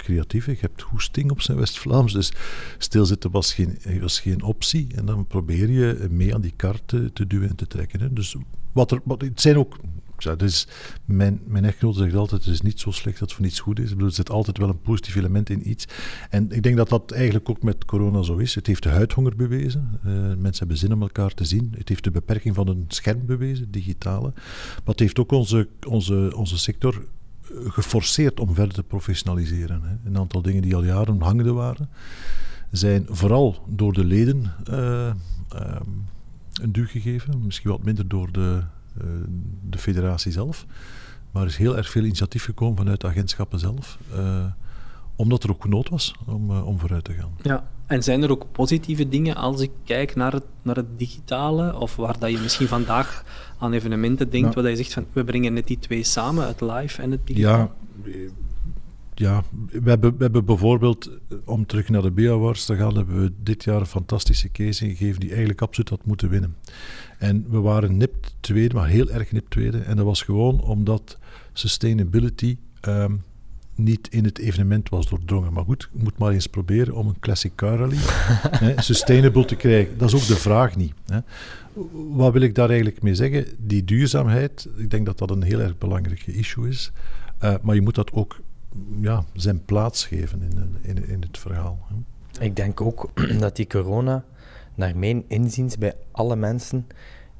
[0.05, 2.33] creatief, je hebt hoesting op zijn West-Vlaams, dus
[2.79, 4.87] stilzitten was geen, was geen optie.
[4.95, 8.15] En dan probeer je mee aan die kaart te, duwen en te trekken.
[8.15, 8.37] Dus
[8.73, 9.77] wat er, wat, het zijn ook
[10.25, 10.67] ja, dus
[11.05, 13.79] mijn, mijn echtgenote zegt altijd, het is niet zo slecht dat het voor niets goed
[13.79, 13.85] is.
[13.85, 15.87] Ik bedoel, er zit altijd wel een positief element in iets.
[16.31, 18.55] En ik denk dat dat eigenlijk ook met corona zo is.
[18.55, 20.01] Het heeft de huidhonger bewezen.
[20.07, 21.75] Uh, mensen hebben zin om elkaar te zien.
[21.77, 24.33] Het heeft de beperking van een scherm bewezen, digitale.
[24.35, 27.05] Maar het heeft ook onze, onze, onze sector
[27.67, 29.83] geforceerd om verder te professionaliseren.
[29.83, 30.09] Hè.
[30.09, 31.89] Een aantal dingen die al jaren hangende waren,
[32.71, 35.11] zijn vooral door de leden uh,
[36.63, 37.45] een duw gegeven.
[37.45, 38.63] Misschien wat minder door de
[39.01, 39.07] eh,
[39.71, 40.67] de federatie zelf.
[41.31, 43.99] Maar er is heel erg veel initiatief gekomen vanuit de agentschappen zelf.
[44.17, 44.45] Uh,
[45.17, 47.31] omdat er ook nood was om, om vooruit te gaan.
[47.43, 51.79] Ja, en zijn er ook positieve dingen als ik kijk naar het, naar het digitale?
[51.79, 53.25] Of waar dat je misschien vandaag
[53.65, 57.03] aan evenementen denkt, waar je zegt van we brengen net die twee samen, het live
[57.03, 57.73] en het digitaal?
[58.05, 58.13] Ja,
[59.15, 61.11] ja, we hebben, we hebben bijvoorbeeld,
[61.45, 65.21] om terug naar de B-Awards te gaan, hebben we dit jaar een fantastische case ingegeven
[65.21, 66.57] die eigenlijk absoluut had moeten winnen.
[67.19, 69.79] En we waren nipt tweede, maar heel erg nipt tweede.
[69.79, 71.19] En dat was gewoon omdat
[71.53, 72.57] sustainability
[72.89, 73.23] um,
[73.75, 75.53] niet in het evenement was doordrongen.
[75.53, 77.97] Maar goed, je moet maar eens proberen om een classic car rally
[78.65, 79.99] hè, sustainable te krijgen.
[79.99, 80.95] Dat is ook de vraag niet.
[81.07, 81.19] Hè.
[81.93, 83.47] Wat wil ik daar eigenlijk mee zeggen?
[83.59, 86.93] Die duurzaamheid, ik denk dat dat een heel erg belangrijk issue is.
[87.43, 88.41] Uh, maar je moet dat ook
[89.01, 91.79] ja, zijn plaats geven in, in, in het verhaal.
[91.89, 91.95] Hè.
[92.45, 93.11] Ik denk ook
[93.41, 94.25] dat die corona
[94.75, 96.87] naar mijn inziens bij alle mensen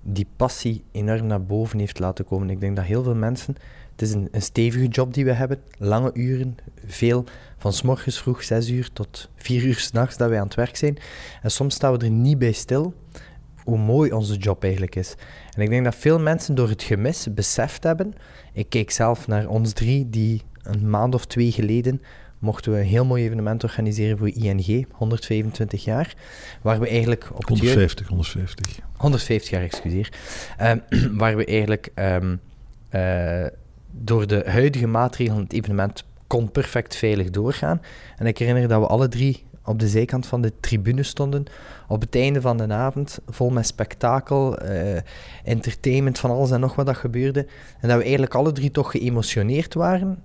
[0.03, 2.51] die passie enorm naar boven heeft laten komen.
[2.51, 3.57] Ik denk dat heel veel mensen,
[3.95, 7.25] het is een, een stevige job die we hebben, lange uren, veel
[7.57, 10.77] van s morgens vroeg 6 uur tot 4 uur s'nachts dat wij aan het werk
[10.77, 10.99] zijn.
[11.43, 12.95] En soms staan we er niet bij stil
[13.63, 15.15] hoe mooi onze job eigenlijk is.
[15.57, 18.15] En ik denk dat veel mensen door het gemis beseft hebben.
[18.53, 22.03] Ik kijk zelf naar ons drie die een maand of twee geleden
[22.39, 26.15] mochten we een heel mooi evenement organiseren voor ING, 125 jaar,
[26.63, 28.79] waar we eigenlijk op 150, 150.
[28.97, 30.13] 150 jaar, excuseer.
[30.61, 30.83] Um,
[31.21, 32.41] waar we eigenlijk um,
[32.91, 33.47] uh,
[33.99, 37.81] door de huidige maatregelen het evenement kon perfect veilig doorgaan.
[38.17, 41.45] En ik herinner dat we alle drie op de zijkant van de tribune stonden,
[41.89, 44.97] op het einde van de avond, vol met spektakel, uh,
[45.45, 47.47] entertainment, van alles en nog wat dat gebeurde.
[47.81, 50.23] En dat we eigenlijk alle drie toch geëmotioneerd waren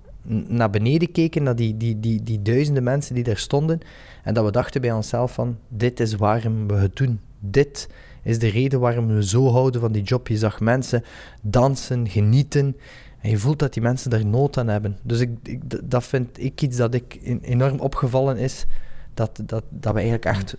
[0.48, 3.80] naar beneden keken, naar die, die, die, die duizenden mensen die daar stonden,
[4.22, 7.20] en dat we dachten bij onszelf van, dit is waarom we het doen.
[7.38, 7.88] Dit
[8.22, 10.28] is de reden waarom we zo houden van die job.
[10.28, 11.04] Je zag mensen
[11.42, 12.76] dansen, genieten,
[13.20, 14.98] en je voelt dat die mensen daar nood aan hebben.
[15.02, 18.66] Dus ik, ik dat vind ik iets dat ik enorm opgevallen is,
[19.14, 20.56] dat, dat, dat we eigenlijk echt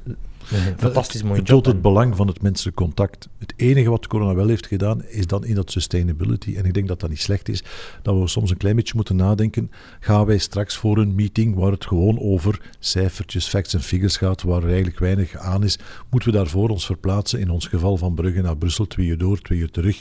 [0.50, 1.66] een fantastisch mooie het job.
[1.66, 3.30] Het het belang van het menselijk contact.
[3.38, 6.56] Het enige wat corona wel heeft gedaan, is dan in dat sustainability.
[6.56, 7.64] En ik denk dat dat niet slecht is.
[8.02, 9.72] Dat we soms een klein beetje moeten nadenken.
[10.00, 14.42] Gaan wij straks voor een meeting waar het gewoon over cijfertjes, facts en figures gaat,
[14.42, 15.80] waar er eigenlijk weinig aan is,
[16.10, 17.40] moeten we daarvoor ons verplaatsen?
[17.40, 20.00] In ons geval van Brugge naar Brussel, twee uur door, twee uur terug.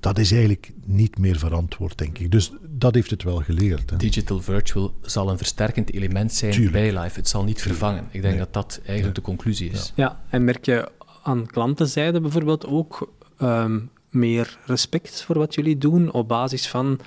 [0.00, 2.30] Dat is eigenlijk niet meer verantwoord, denk ik.
[2.30, 3.90] Dus dat heeft het wel geleerd.
[3.90, 3.96] Hè.
[3.96, 6.72] Digital virtual zal een versterkend element zijn Tuurlijk.
[6.72, 7.18] bij live.
[7.18, 8.04] Het zal niet vervangen.
[8.10, 8.44] Ik denk nee.
[8.44, 9.22] dat dat eigenlijk ja.
[9.22, 9.53] de conclusie
[9.94, 10.20] Ja.
[10.30, 10.88] en merk je
[11.22, 16.98] aan klantenzijde bijvoorbeeld ook um, meer respect voor wat jullie doen op basis van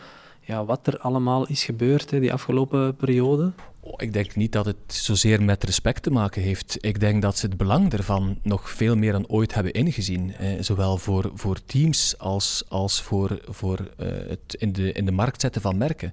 [0.42, 3.52] ja, wat er allemaal is gebeurd hè, die afgelopen periode?
[3.88, 6.78] Oh, ik denk niet dat het zozeer met respect te maken heeft.
[6.80, 10.34] Ik denk dat ze het belang ervan nog veel meer dan ooit hebben ingezien.
[10.36, 15.12] Eh, zowel voor, voor teams als, als voor, voor uh, het in de, in de
[15.12, 16.12] markt zetten van merken.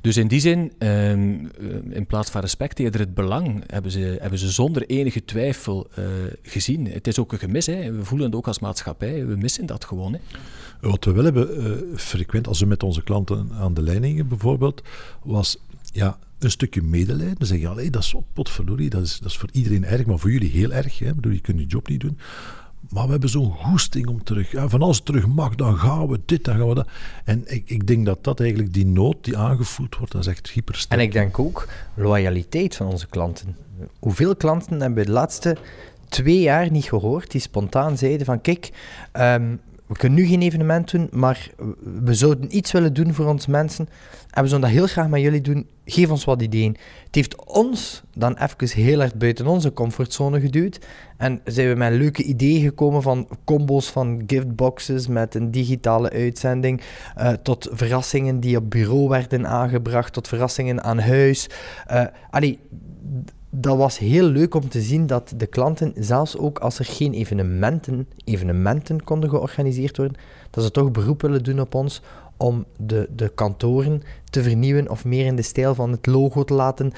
[0.00, 1.50] Dus in die zin, um,
[1.90, 6.04] in plaats van respect eerder het belang, hebben ze, hebben ze zonder enige twijfel uh,
[6.42, 6.86] gezien.
[6.86, 7.66] Het is ook een gemis.
[7.66, 7.92] Hè.
[7.92, 9.26] We voelen het ook als maatschappij.
[9.26, 10.12] We missen dat gewoon.
[10.12, 10.20] Hè.
[10.88, 14.82] Wat we wel hebben, frequent als we met onze klanten aan de leidingen bijvoorbeeld,
[15.22, 15.58] was
[15.92, 17.34] ja, een stukje medelijden.
[17.38, 20.18] Dan zeg je, allee, dat is potverdorie, dat is, dat is voor iedereen erg, maar
[20.18, 20.98] voor jullie heel erg.
[20.98, 21.14] Hè?
[21.14, 22.18] Bedoel, je kunt je job niet doen.
[22.88, 24.50] Maar we hebben zo'n goesting om terug.
[24.50, 26.88] Ja, van als het terug mag, dan gaan we dit, dan gaan we dat.
[27.24, 30.50] En ik, ik denk dat dat eigenlijk die nood die aangevoeld wordt, dat is echt
[30.50, 31.00] hypersterk.
[31.00, 33.56] En ik denk ook loyaliteit van onze klanten.
[33.98, 35.56] Hoeveel klanten hebben we de laatste
[36.08, 38.70] twee jaar niet gehoord die spontaan zeiden van kijk,
[39.12, 39.60] um,
[39.92, 41.50] we kunnen nu geen evenement doen, maar
[42.02, 43.88] we zouden iets willen doen voor onze mensen.
[44.30, 45.66] En we zouden dat heel graag met jullie doen.
[45.84, 46.76] Geef ons wat ideeën.
[47.04, 50.78] Het heeft ons dan even heel erg buiten onze comfortzone geduwd.
[51.16, 56.82] En zijn we met leuke ideeën gekomen van combos van giftboxes met een digitale uitzending,
[57.18, 61.46] uh, tot verrassingen die op bureau werden aangebracht, tot verrassingen aan huis.
[61.90, 62.58] Uh, allee,
[63.54, 67.12] dat was heel leuk om te zien dat de klanten, zelfs ook als er geen
[67.12, 70.16] evenementen, evenementen konden georganiseerd worden,
[70.50, 72.02] dat ze toch beroep willen doen op ons
[72.36, 76.54] om de, de kantoren te vernieuwen of meer in de stijl van het logo te
[76.54, 76.92] laten,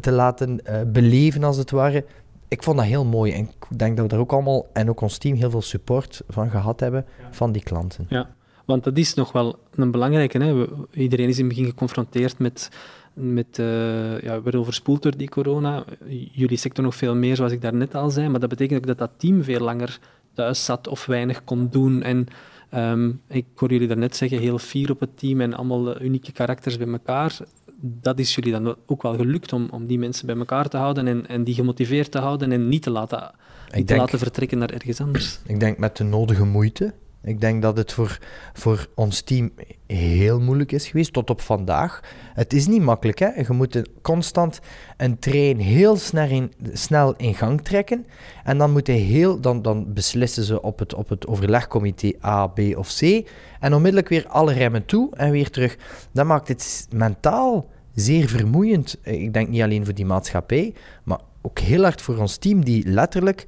[0.00, 2.04] te, laten uh, beleven als het ware.
[2.48, 5.00] Ik vond dat heel mooi en ik denk dat we daar ook allemaal en ook
[5.00, 8.06] ons team heel veel support van gehad hebben van die klanten.
[8.08, 8.30] Ja,
[8.64, 10.38] want dat is nog wel een belangrijke.
[10.38, 10.66] Hè?
[10.92, 12.70] iedereen is in het begin geconfronteerd met
[13.18, 15.84] met, uh, ja, weer overspoeld door die corona.
[16.32, 18.28] Jullie sector nog veel meer, zoals ik daarnet al zei.
[18.28, 19.98] Maar dat betekent ook dat dat team veel langer
[20.34, 22.02] thuis zat of weinig kon doen.
[22.02, 22.26] En
[22.70, 26.76] ehm, ik hoor jullie daarnet zeggen, heel fier op het team en allemaal unieke karakters
[26.76, 27.38] bij elkaar.
[27.80, 31.06] Dat is jullie dan ook wel gelukt om, om die mensen bij elkaar te houden
[31.06, 33.30] en, en die gemotiveerd te houden en niet te laten,
[33.74, 35.38] niet te laten vertrekken naar ergens anders.
[35.46, 36.94] Ik denk met de nodige moeite.
[37.28, 38.18] Ik denk dat het voor,
[38.52, 39.50] voor ons team
[39.86, 42.00] heel moeilijk is geweest, tot op vandaag.
[42.34, 43.28] Het is niet makkelijk, hè?
[43.28, 44.60] Je moet constant
[44.96, 48.06] een trein heel snel in, snel in gang trekken.
[48.44, 52.58] En dan, moet heel, dan, dan beslissen ze op het, op het overlegcomité A, B
[52.76, 53.28] of C.
[53.60, 55.76] En onmiddellijk weer alle remmen toe en weer terug.
[56.12, 58.98] Dat maakt het mentaal zeer vermoeiend.
[59.02, 60.74] Ik denk niet alleen voor die maatschappij,
[61.04, 63.46] maar ook heel hard voor ons team, die letterlijk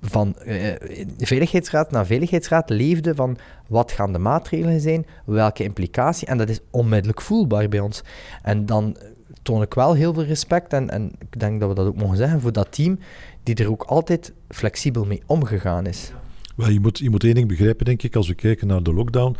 [0.00, 0.72] van uh,
[1.18, 6.60] veiligheidsraad naar veiligheidsraad leefde van wat gaan de maatregelen zijn, welke implicatie, en dat is
[6.70, 8.02] onmiddellijk voelbaar bij ons.
[8.42, 8.96] En dan
[9.42, 12.16] toon ik wel heel veel respect, en, en ik denk dat we dat ook mogen
[12.16, 12.98] zeggen, voor dat team,
[13.42, 16.12] die er ook altijd flexibel mee omgegaan is.
[16.56, 18.94] Wel, je, moet, je moet één ding begrijpen, denk ik, als we kijken naar de
[18.94, 19.36] lockdown,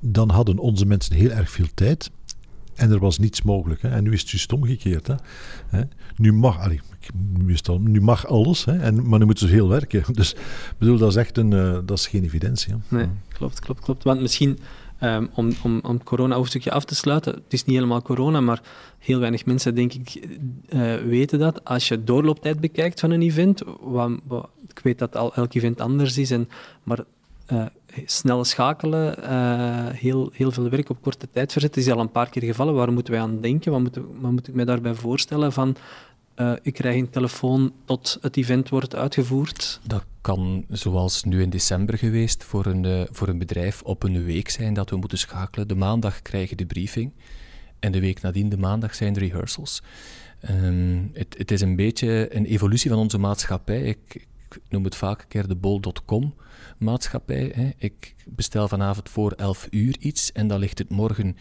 [0.00, 2.10] dan hadden onze mensen heel erg veel tijd.
[2.74, 3.82] En er was niets mogelijk.
[3.82, 3.88] Hè.
[3.88, 5.06] En nu is het juist omgekeerd.
[5.66, 5.80] Hè.
[6.16, 6.68] Nu mag,
[7.80, 10.04] nu mag alles, hè, en, maar nu moeten ze veel werken.
[10.12, 10.34] Dus
[10.78, 12.74] bedoel, dat is echt een, uh, dat is geen evidentie.
[12.88, 14.04] Nee, klopt, klopt, klopt.
[14.04, 14.58] Want misschien
[15.00, 18.62] um, om, om, om het corona-hoofdstukje af te sluiten, het is niet helemaal corona, maar
[18.98, 20.28] heel weinig mensen, denk ik,
[20.68, 21.64] uh, weten dat.
[21.64, 26.18] Als je doorlooptijd bekijkt van een event, wat, ik weet dat al elk event anders
[26.18, 26.48] is, en,
[26.82, 27.04] maar
[27.52, 27.66] uh,
[28.04, 32.30] snel schakelen, uh, heel, heel veel werk op korte tijd verzetten, is al een paar
[32.30, 32.74] keer gevallen.
[32.74, 33.72] Waar moeten wij aan denken?
[33.72, 35.52] Wat moet, moet ik mij daarbij voorstellen?
[35.52, 35.76] Van,
[36.36, 39.80] uh, ik krijg een telefoon tot het event wordt uitgevoerd.
[39.86, 44.24] Dat kan, zoals nu in december geweest, voor een, uh, voor een bedrijf op een
[44.24, 45.68] week zijn dat we moeten schakelen.
[45.68, 47.12] De maandag krijgen de briefing
[47.78, 49.82] en de week nadien, de maandag, zijn de rehearsals.
[50.50, 53.82] Um, het, het, is een beetje een evolutie van onze maatschappij.
[53.82, 56.34] Ik, ik noem het vaak een keer de bol.com
[56.78, 57.52] maatschappij.
[57.54, 57.70] Hè.
[57.76, 61.36] Ik bestel vanavond voor 11 uur iets en dan ligt het morgen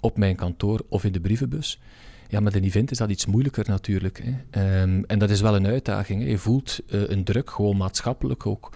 [0.00, 1.80] op mijn kantoor of in de brievenbus.
[2.28, 4.22] Ja, met een event is dat iets moeilijker natuurlijk.
[4.50, 4.82] Hè.
[4.82, 6.24] Um, en dat is wel een uitdaging.
[6.24, 8.70] Je voelt uh, een druk, gewoon maatschappelijk, ook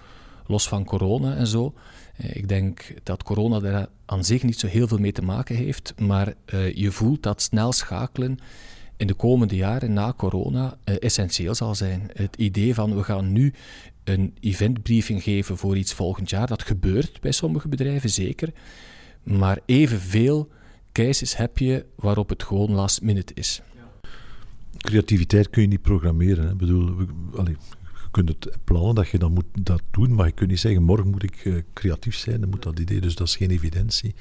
[0.47, 1.73] los van corona en zo.
[2.21, 5.55] Uh, ik denk dat corona daar aan zich niet zo heel veel mee te maken
[5.55, 8.39] heeft, maar uh, je voelt dat snel schakelen
[8.97, 12.09] in de komende jaren na corona essentieel zal zijn.
[12.13, 13.53] Het idee van we gaan nu
[14.03, 16.47] een eventbriefing geven voor iets volgend jaar.
[16.47, 18.53] Dat gebeurt bij sommige bedrijven zeker.
[19.23, 20.49] Maar evenveel
[20.91, 23.61] cases heb je waarop het gewoon last minute is.
[24.77, 26.45] Creativiteit kun je niet programmeren.
[26.45, 26.51] Hè.
[26.51, 26.99] Ik bedoel,
[27.45, 27.55] je
[28.17, 31.09] kunt het plannen dat je dan moet dat doen, maar je kunt niet zeggen morgen
[31.09, 33.01] moet ik uh, creatief zijn, dan moet dat idee.
[33.01, 34.15] Dus dat is geen evidentie.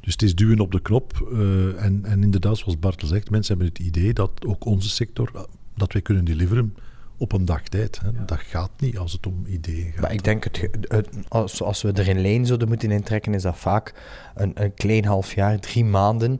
[0.00, 1.28] Dus het is duwen op de knop.
[1.32, 5.48] Uh, en, en inderdaad, zoals Bartel zegt, mensen hebben het idee dat ook onze sector,
[5.76, 6.76] dat wij kunnen deliveren
[7.16, 8.00] op een dag tijd.
[8.00, 8.24] Hè.
[8.24, 10.00] Dat gaat niet als het om ideeën gaat.
[10.00, 13.42] Maar ik denk, het, het, als, als we er een lijn zouden moeten intrekken, is
[13.42, 13.94] dat vaak
[14.34, 16.38] een, een klein half jaar, drie maanden.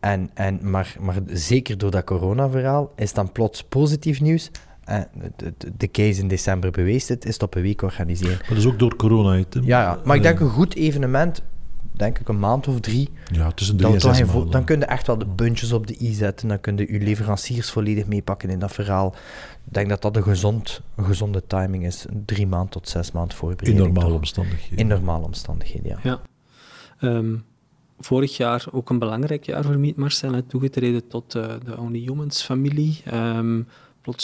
[0.00, 4.50] En, en, maar, maar zeker door dat corona-verhaal is dan plots positief nieuws.
[4.88, 8.36] En de, de, de case in december beweest het, is het op een week organiseren.
[8.36, 9.32] Maar dat is ook door corona.
[9.32, 9.42] Hè?
[9.50, 11.42] Ja, ja, maar ik denk een goed evenement
[11.98, 13.08] denk ik, een maand of drie.
[13.32, 15.86] Ja, tussen drie dan, en zes dan, dan kun je echt wel de puntjes op
[15.86, 16.48] de i zetten.
[16.48, 19.14] Dan kun je je leveranciers volledig meepakken in dat verhaal.
[19.66, 22.06] Ik denk dat dat een, gezond, een gezonde timing is.
[22.24, 23.86] Drie maand tot zes maand voorbereiding.
[23.86, 24.78] In normale omstandigheden.
[24.78, 25.98] In normale omstandigheden, ja.
[26.02, 26.20] ja.
[27.08, 27.44] Um,
[27.98, 30.46] vorig jaar ook een belangrijk jaar voor Meet Marcel.
[30.46, 33.02] Toegetreden tot uh, de Only Humans familie.
[33.14, 33.66] Um,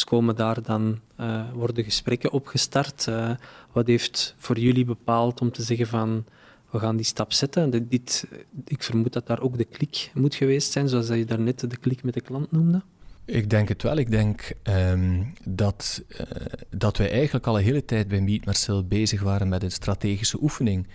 [0.04, 3.06] komen daar dan, uh, worden gesprekken opgestart.
[3.08, 3.30] Uh,
[3.72, 6.24] wat heeft voor jullie bepaald om te zeggen van
[6.70, 7.88] we gaan die stap zetten.
[7.88, 8.26] Dit,
[8.64, 12.02] ik vermoed dat daar ook de klik moet geweest zijn, zoals je daarnet de klik
[12.02, 12.82] met de klant noemde.
[13.24, 13.96] Ik denk het wel.
[13.96, 16.18] Ik denk um, dat, uh,
[16.70, 20.42] dat wij eigenlijk al een hele tijd bij Meet Marcel bezig waren met een strategische
[20.42, 20.86] oefening.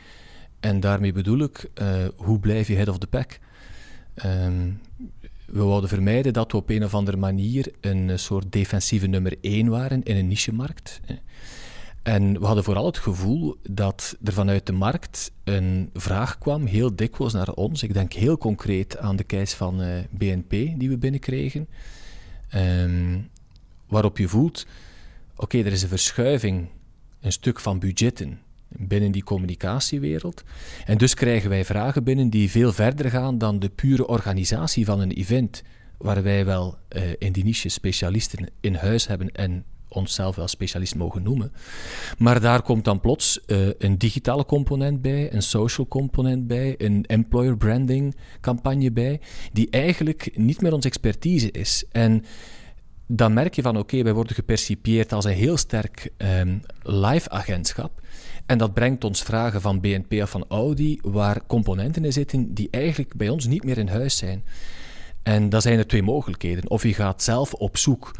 [0.59, 1.69] En daarmee bedoel ik,
[2.15, 3.39] hoe blijf je head of the pack?
[4.25, 4.79] Um,
[5.51, 9.67] we wilden vermijden dat we op een of andere manier een soort defensieve nummer 1
[9.67, 10.99] waren in een nichemarkt.
[12.03, 16.95] En we hadden vooral het gevoel dat er vanuit de markt een vraag kwam, heel
[16.95, 17.83] dikwijls naar ons.
[17.83, 21.67] Ik denk heel concreet aan de case van eh, BNP die we binnenkregen.
[22.55, 23.29] Um,
[23.87, 24.65] waarop je voelt,
[25.35, 26.67] oké, er is een verschuiving,
[27.21, 28.39] een stuk van budgetten
[28.69, 30.43] binnen die communicatiewereld.
[30.85, 34.99] En dus krijgen wij vragen binnen die veel verder gaan dan de pure organisatie van
[34.99, 35.63] een event,
[35.97, 40.95] waar wij wel uh, in die niche specialisten in huis hebben en onszelf wel specialist
[40.95, 41.51] mogen noemen.
[42.17, 47.05] Maar daar komt dan plots uh, een digitale component bij, een social component bij, een
[47.05, 49.19] employer branding campagne bij,
[49.53, 51.85] die eigenlijk niet meer onze expertise is.
[51.91, 52.25] En
[53.07, 58.01] dan merk je van oké, wij worden gepercipieerd als een heel sterk um, live agentschap.
[58.49, 62.67] En dat brengt ons vragen van BNP of van Audi, waar componenten in zitten die
[62.71, 64.43] eigenlijk bij ons niet meer in huis zijn.
[65.23, 66.69] En dan zijn er twee mogelijkheden.
[66.69, 68.11] Of je gaat zelf op zoek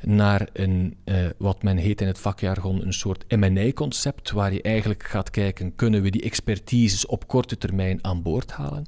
[0.00, 5.02] naar een, uh, wat men heet in het vakjargon, een soort M&A-concept, waar je eigenlijk
[5.02, 8.86] gaat kijken, kunnen we die expertises op korte termijn aan boord halen?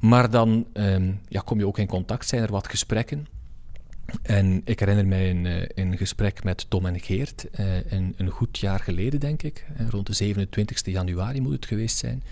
[0.00, 3.26] Maar dan um, ja, kom je ook in contact, zijn er wat gesprekken.
[4.22, 8.28] En ik herinner mij een, eh, een gesprek met Tom en Geert, uh, een, een,
[8.28, 9.64] goed jaar geleden, denk ik.
[9.88, 12.22] Rond de 27 januari moet het geweest zijn.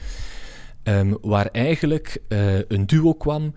[0.83, 2.21] Um, waar eigenlijk
[2.69, 3.55] een duo kwam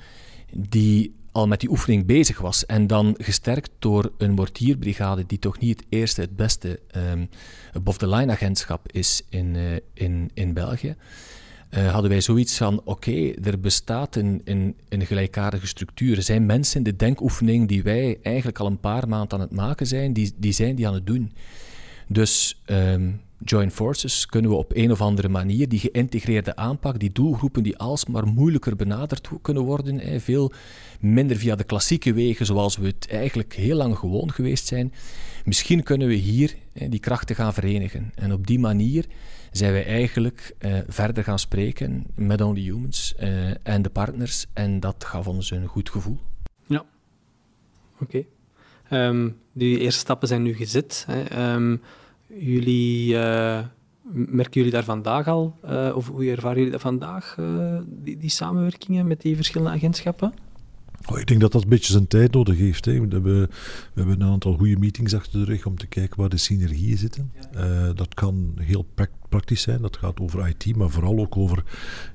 [0.51, 2.65] die al met die oefening bezig was.
[2.65, 7.29] En dan gesterkt door een mortierbrigade, die toch niet het eerste, het beste um,
[7.73, 10.95] above-the-line agentschap is in, in, in België.
[11.77, 16.17] Uh, hadden wij zoiets van: oké, er bestaat een, een, een, gelijkaardige structuur.
[16.17, 19.55] Er zijn mensen in de denkoefening die wij eigenlijk al een paar maanden aan het
[19.55, 21.31] maken zijn, die, die zijn die aan het doen.
[22.07, 27.11] Dus um, join forces kunnen we op een of andere manier die geïntegreerde aanpak, die
[27.11, 30.51] doelgroepen die alsmaar moeilijker benaderd kunnen worden, veel
[30.99, 34.93] minder via de klassieke wegen zoals we het eigenlijk heel lang gewoon geweest zijn.
[35.45, 38.11] Misschien kunnen we hier die krachten gaan verenigen.
[38.15, 39.05] En op die manier
[39.51, 44.45] zijn wij eigenlijk uh, verder gaan spreken met Only Humans uh, en de partners.
[44.53, 46.19] En dat gaf ons een goed gevoel.
[46.65, 46.85] Ja,
[47.99, 48.23] oké.
[48.89, 51.05] Ehm, die eerste stappen zijn nu gezet.
[51.07, 51.53] Hè.
[51.53, 51.81] Um,
[52.27, 53.59] jullie, uh,
[54.11, 55.55] merken jullie daar vandaag al,
[55.95, 57.37] of hoe ervaren jullie dat vandaag,
[57.85, 60.33] die, die samenwerkingen met die verschillende agentschappen?
[61.05, 62.85] Oh, ik denk dat dat een beetje zijn tijd nodig heeft.
[62.85, 62.91] Hè.
[62.91, 63.49] We, hebben, we
[63.93, 67.31] hebben een aantal goede meetings achter de rug om te kijken waar de synergieën zitten.
[67.55, 68.85] Uh, dat kan heel
[69.29, 69.81] praktisch zijn.
[69.81, 71.63] Dat gaat over IT, maar vooral ook over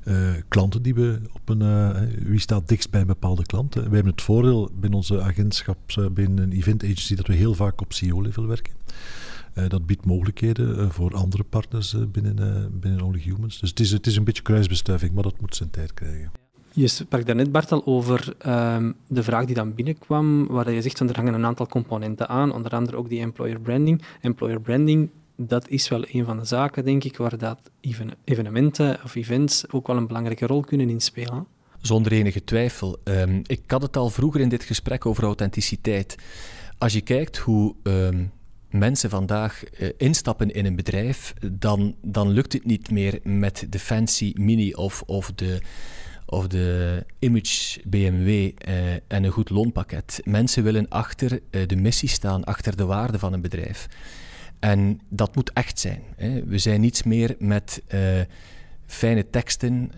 [0.05, 1.61] uh, klanten die we op een.
[1.61, 3.89] Uh, wie staat dichtst bij een bepaalde klanten?
[3.89, 5.79] We hebben het voordeel binnen onze agentschap,
[6.13, 8.73] binnen een event agency, dat we heel vaak op CEO-level werken.
[9.55, 13.61] Uh, dat biedt mogelijkheden uh, voor andere partners uh, binnen, binnen Only Humans.
[13.61, 16.44] Dus het is, het is een beetje kruisbestuiving, maar dat moet zijn tijd krijgen.
[16.77, 21.01] Je sprak daarnet, Bart, al over um, de vraag die dan binnenkwam, waar je zegt,
[21.01, 24.03] er hangen een aantal componenten aan, onder andere ook die employer branding.
[24.21, 27.71] Employer branding, dat is wel een van de zaken, denk ik, waar dat
[28.25, 31.47] evenementen of events ook wel een belangrijke rol kunnen inspelen.
[31.81, 32.99] Zonder enige twijfel.
[33.05, 36.17] Um, ik had het al vroeger in dit gesprek over authenticiteit.
[36.79, 38.33] Als je kijkt hoe um,
[38.71, 43.79] mensen vandaag uh, instappen in een bedrijf, dan, dan lukt het niet meer met de
[43.79, 45.61] fancy mini of, of de
[46.35, 50.21] of de image BMW eh, en een goed loonpakket.
[50.25, 53.89] Mensen willen achter eh, de missie staan, achter de waarde van een bedrijf.
[54.59, 56.03] En dat moet echt zijn.
[56.17, 56.45] Hè.
[56.45, 58.01] We zijn niets meer met uh,
[58.87, 59.93] fijne teksten,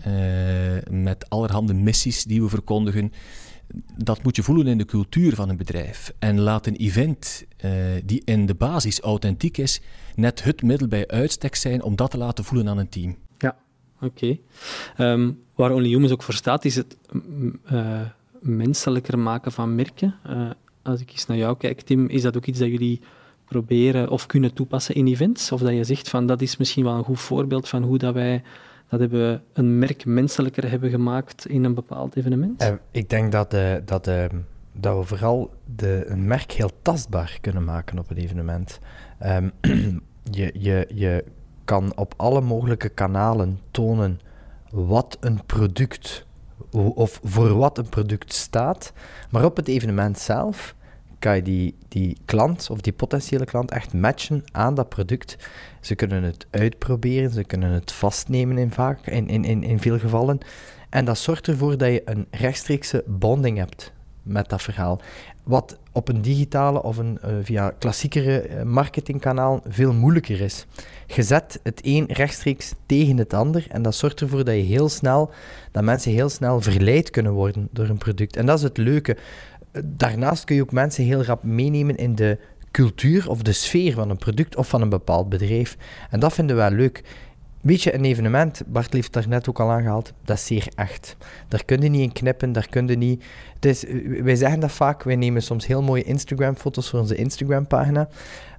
[0.89, 3.11] met allerhande missies die we verkondigen.
[3.97, 6.13] Dat moet je voelen in de cultuur van een bedrijf.
[6.19, 7.45] En laat een event
[8.05, 9.81] die in de basis authentiek is,
[10.15, 13.17] net het middel bij uitstek zijn om dat te laten voelen aan een team.
[14.01, 14.37] Oké.
[14.97, 16.97] Um, waar Only Humans ook voor staat, is het
[17.71, 18.01] uh,
[18.39, 20.15] menselijker maken van merken.
[20.29, 20.49] Uh,
[20.81, 23.01] als ik eens naar jou kijk, Tim, is dat ook iets dat jullie
[23.45, 25.51] proberen of kunnen toepassen in events?
[25.51, 28.13] Of dat je zegt van dat is misschien wel een goed voorbeeld van hoe dat
[28.13, 28.43] wij
[28.89, 32.63] dat hebben een merk menselijker hebben gemaakt in een bepaald evenement?
[32.63, 34.29] Uh, ik denk dat, de, dat, de,
[34.71, 38.79] dat we vooral de, een merk heel tastbaar kunnen maken op een evenement.
[40.31, 41.23] Je, je, je
[41.67, 44.19] kan op alle mogelijke kanalen tonen
[44.71, 46.25] wat een product
[46.71, 48.93] of voor wat een product staat.
[49.29, 50.75] Maar op het evenement zelf
[51.19, 55.37] kan je die, die klant of die potentiële klant echt matchen aan dat product.
[55.81, 59.99] Ze kunnen het uitproberen, ze kunnen het vastnemen in, vaak, in, in, in, in veel
[59.99, 60.37] gevallen.
[60.89, 63.91] En dat zorgt ervoor dat je een rechtstreekse bonding hebt
[64.23, 65.01] met dat verhaal.
[65.43, 70.65] Wat op een digitale of een uh, via klassiekere marketingkanaal veel moeilijker is.
[71.05, 74.89] Je zet het een rechtstreeks tegen het ander en dat zorgt ervoor dat je heel
[74.89, 75.31] snel,
[75.71, 78.35] dat mensen heel snel verleid kunnen worden door een product.
[78.35, 79.17] En dat is het leuke.
[79.83, 82.37] Daarnaast kun je ook mensen heel rap meenemen in de
[82.71, 85.77] cultuur of de sfeer van een product of van een bepaald bedrijf.
[86.09, 87.03] En dat vinden wij leuk.
[87.61, 91.17] Weet je, een evenement, Bart heeft daar net ook al aangehaald, dat is zeer echt.
[91.47, 93.23] Daar kun je niet in knippen, daar kun je niet...
[93.59, 93.87] Het
[94.23, 98.09] wij zeggen dat vaak, wij nemen soms heel mooie Instagram-foto's voor onze Instagram-pagina,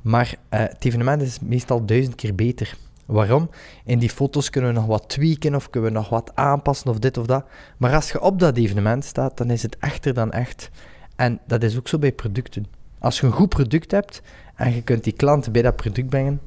[0.02, 2.76] maar uh, het evenement is meestal duizend keer beter.
[3.06, 3.50] Waarom?
[3.84, 6.98] In die foto's kunnen we nog wat tweaken of kunnen we nog wat aanpassen of
[6.98, 7.44] dit of dat.
[7.76, 10.70] Maar als je op dat evenement staat, dan is het echter dan echt.
[11.16, 12.66] En dat is ook zo bij producten.
[12.98, 14.22] Als je een goed product hebt
[14.54, 16.40] en je kunt die klant bij dat product brengen,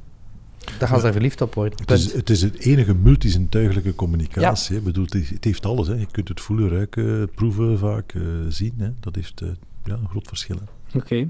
[0.80, 1.80] dan gaan ze er verliefd op worden.
[1.80, 4.76] Het is, het is het enige multisintuigelijke communicatie.
[4.76, 4.82] Ja.
[4.82, 5.88] Bedoel, het, heeft alles.
[5.88, 5.94] Hè.
[5.94, 8.74] Je kunt het voelen, ruiken, proeven vaak, uh, zien.
[8.78, 8.90] Hè.
[9.00, 9.50] Dat heeft uh,
[9.84, 10.58] ja, een groot verschil.
[10.96, 11.30] Oké.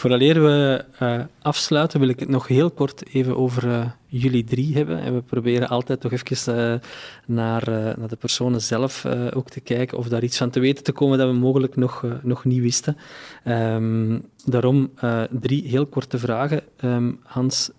[0.00, 0.34] Okay.
[0.34, 5.00] We uh, afsluiten, wil ik het nog heel kort even over uh, jullie drie hebben.
[5.00, 6.78] En we proberen altijd toch even uh,
[7.26, 10.92] naar, naar de personen zelf ook te kijken of daar iets van te weten te
[10.92, 12.96] komen dat we mogelijk nog, nog niet wisten.
[13.44, 14.90] Um, daarom
[15.30, 16.62] drie heel korte vragen.
[16.84, 17.70] Um, Hans,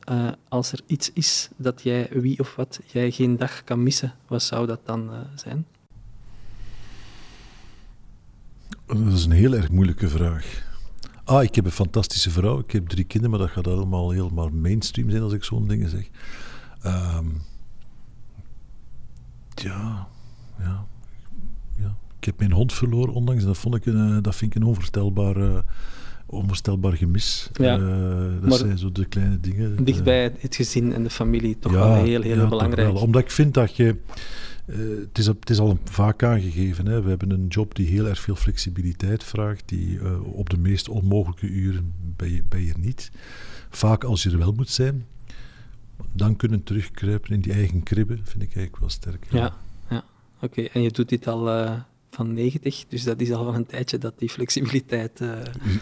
[0.50, 4.44] als er iets is dat jij, wie of wat, jij geen dag kan missen, wat
[4.44, 5.66] zou dat dan zijn?
[8.86, 10.70] Dat is een heel erg moeilijke vraag.
[11.32, 12.60] Ah, ik heb een fantastische vrouw.
[12.60, 15.90] Ik heb drie kinderen, maar dat gaat allemaal helemaal mainstream zijn als ik zo'n dingen
[15.90, 16.10] zeg.
[16.86, 17.42] Um,
[19.56, 20.08] ja,
[20.60, 20.86] ja,
[21.78, 21.96] ja.
[22.20, 24.62] Ik heb mijn hond verloren onlangs en dat, vond ik een, eh, dat vind ik
[24.62, 25.60] een onvoorstelbaar, uh,
[26.26, 27.50] onvoorstelbaar gemis.
[27.54, 29.84] Ja, uh, dat zijn zo de kleine dingen.
[29.84, 32.92] Dichtbij het gezin en de familie toch wel heel, heel ja, belangrijk.
[32.92, 33.02] Wel.
[33.02, 33.96] Omdat ik vind dat je
[34.66, 36.86] uh, het, is, het, is, al vaak aangegeven.
[36.86, 37.02] Hè.
[37.02, 39.64] We hebben een job die heel erg veel flexibiliteit vraagt.
[39.66, 43.12] Die uh, op de meest onmogelijke uren ben je, je niet.
[43.70, 45.06] Vaak als je er wel moet zijn,
[46.14, 49.26] dan kunnen terugkruipen in die eigen kribben, vind ik eigenlijk wel sterk.
[49.30, 49.54] Ja,
[49.90, 50.04] ja,
[50.42, 50.62] oké.
[50.62, 51.80] En je doet dit al uh,
[52.26, 55.20] van 90, dus dat is al van een tijdje dat die flexibiliteit...
[55.22, 55.30] Uh...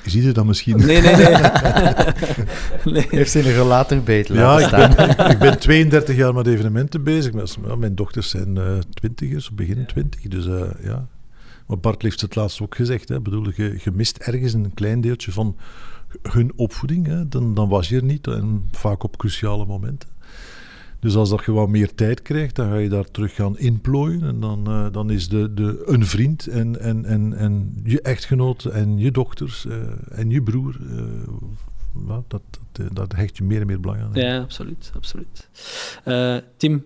[0.06, 0.78] Zie je dat misschien?
[0.78, 1.26] Nee, nee, nee.
[2.94, 3.06] nee.
[3.10, 7.58] Heeft ze een relator beet Ja, ik ben, ik ben, 32 jaar met evenementen bezig.
[7.78, 11.08] Mijn dochters zijn uh, twintigers, begin twintig, dus uh, ja...
[11.68, 13.10] Maar Bart heeft het laatst ook gezegd.
[13.10, 13.22] Hè.
[13.22, 15.56] Bedoel, je, je mist ergens een klein deeltje van
[16.22, 17.08] hun opvoeding.
[17.08, 17.28] Hè.
[17.28, 18.28] Dan, dan was je er niet.
[18.28, 20.10] En vaak op cruciale momenten.
[21.00, 24.24] Dus als dat je wat meer tijd krijgt, dan ga je daar terug gaan inplooien.
[24.24, 28.66] En dan, uh, dan is de, de, een vriend en, en, en, en je echtgenoot
[28.66, 29.76] en je dochters uh,
[30.12, 30.80] en je broer.
[30.82, 30.98] Uh,
[32.08, 32.42] dat, dat,
[32.94, 34.10] dat, hecht je meer en meer belang aan.
[34.14, 34.92] Ja, absoluut.
[34.96, 35.50] absoluut.
[36.58, 36.86] Tim,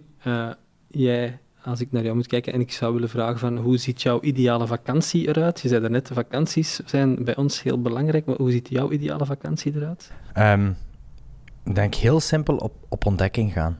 [0.88, 4.02] jij, als ik naar jou moet kijken en ik zou willen vragen van hoe ziet
[4.02, 5.60] jouw ideale vakantie eruit?
[5.60, 9.76] Je zei net, vakanties zijn bij ons heel belangrijk, maar hoe ziet jouw ideale vakantie
[9.76, 10.12] eruit?
[10.38, 10.76] Um,
[11.64, 13.78] ik denk heel simpel op, op ontdekking gaan.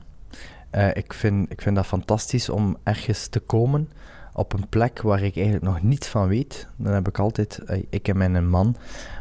[0.74, 3.88] Uh, ik, vind, ik vind dat fantastisch om ergens te komen
[4.32, 6.68] op een plek waar ik eigenlijk nog niets van weet.
[6.76, 8.76] Dan heb ik altijd, uh, ik en mijn man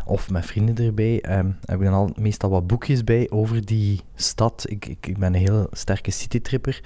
[0.06, 4.02] of mijn vrienden erbij, um, heb ik dan al meestal wat boekjes bij over die
[4.16, 4.66] stad.
[4.68, 6.82] Ik, ik, ik ben een heel sterke citytripper.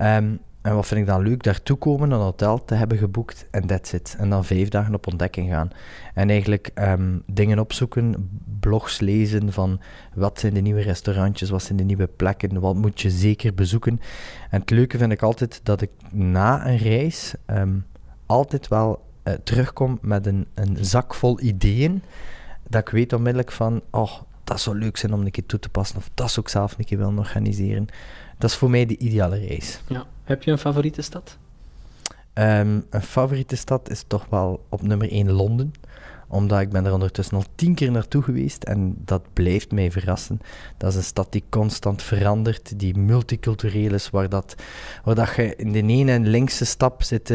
[0.00, 1.42] Um, en wat vind ik dan leuk?
[1.42, 4.16] Daartoe komen, een hotel te hebben geboekt en that's it.
[4.18, 5.70] En dan vijf dagen op ontdekking gaan.
[6.14, 8.30] En eigenlijk ehm, dingen opzoeken,
[8.60, 9.80] blogs lezen van
[10.14, 14.00] wat zijn de nieuwe restaurantjes, wat zijn de nieuwe plekken, wat moet je zeker bezoeken.
[14.50, 17.78] En het leuke vind ik altijd dat ik na een reis ehm,
[18.26, 22.02] altijd wel uh, terugkom met een, een zak vol ideeën.
[22.68, 24.12] Dat ik weet onmiddellijk van, oh,
[24.44, 25.96] dat zou leuk zijn om een keer toe te passen.
[25.96, 27.86] Of dat zou ik zelf een keer willen organiseren.
[28.38, 29.82] Dat is voor mij de ideale reis.
[29.88, 30.06] Ja.
[30.30, 31.38] Heb je een favoriete stad?
[32.34, 35.72] Um, een favoriete stad is toch wel op nummer 1 Londen
[36.30, 40.40] omdat ik ben er ondertussen al tien keer naartoe geweest en dat blijft mij verrassen.
[40.76, 44.54] Dat is een stad die constant verandert, die multicultureel is, waar, dat,
[45.04, 47.30] waar dat je in de ene en linkse stap zit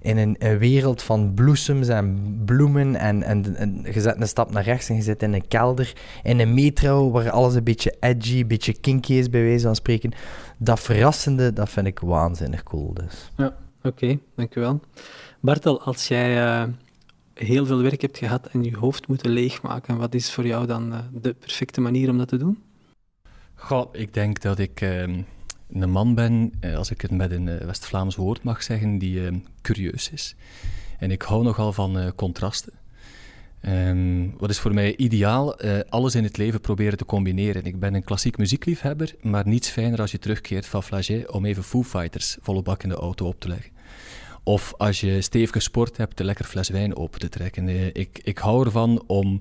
[0.00, 4.88] in een, wereld van bloesems en bloemen en, en, je zet een stap naar rechts
[4.88, 5.92] en je zit in een kelder,
[6.22, 9.74] in een metro waar alles een beetje edgy, een beetje kinky is bij wijze van
[9.74, 10.12] spreken.
[10.58, 12.94] Dat verrassende, dat vind ik waanzinnig cool.
[12.94, 13.30] Dus.
[13.36, 14.80] Ja, oké, dankjewel.
[15.40, 16.44] Bartel, als jij...
[16.44, 16.62] Uh
[17.38, 20.92] heel veel werk hebt gehad en je hoofd moeten leegmaken, wat is voor jou dan
[20.92, 22.62] eh, de perfecte manier om dat te doen?
[23.54, 25.22] Goh, ik denk dat ik ehm,
[25.72, 29.24] een man ben, eh, als ik het met een uh, West-Vlaams woord mag zeggen, die
[29.24, 30.34] ehm, curieus is.
[30.98, 32.72] En ik hou nogal van contrasten.
[33.66, 35.60] Um, wat is voor mij ideaal?
[35.88, 37.64] alles in het leven proberen te combineren.
[37.64, 41.62] Ik ben een klassiek muziekliefhebber, maar niets fijner als je terugkeert van Flagey om even
[41.62, 43.77] Foo Fighters volle bak in de auto op te leggen
[44.48, 47.68] of als je stevig gesport hebt, een lekker fles wijn open te trekken.
[47.68, 49.40] Eh, ik, ik hou ervan om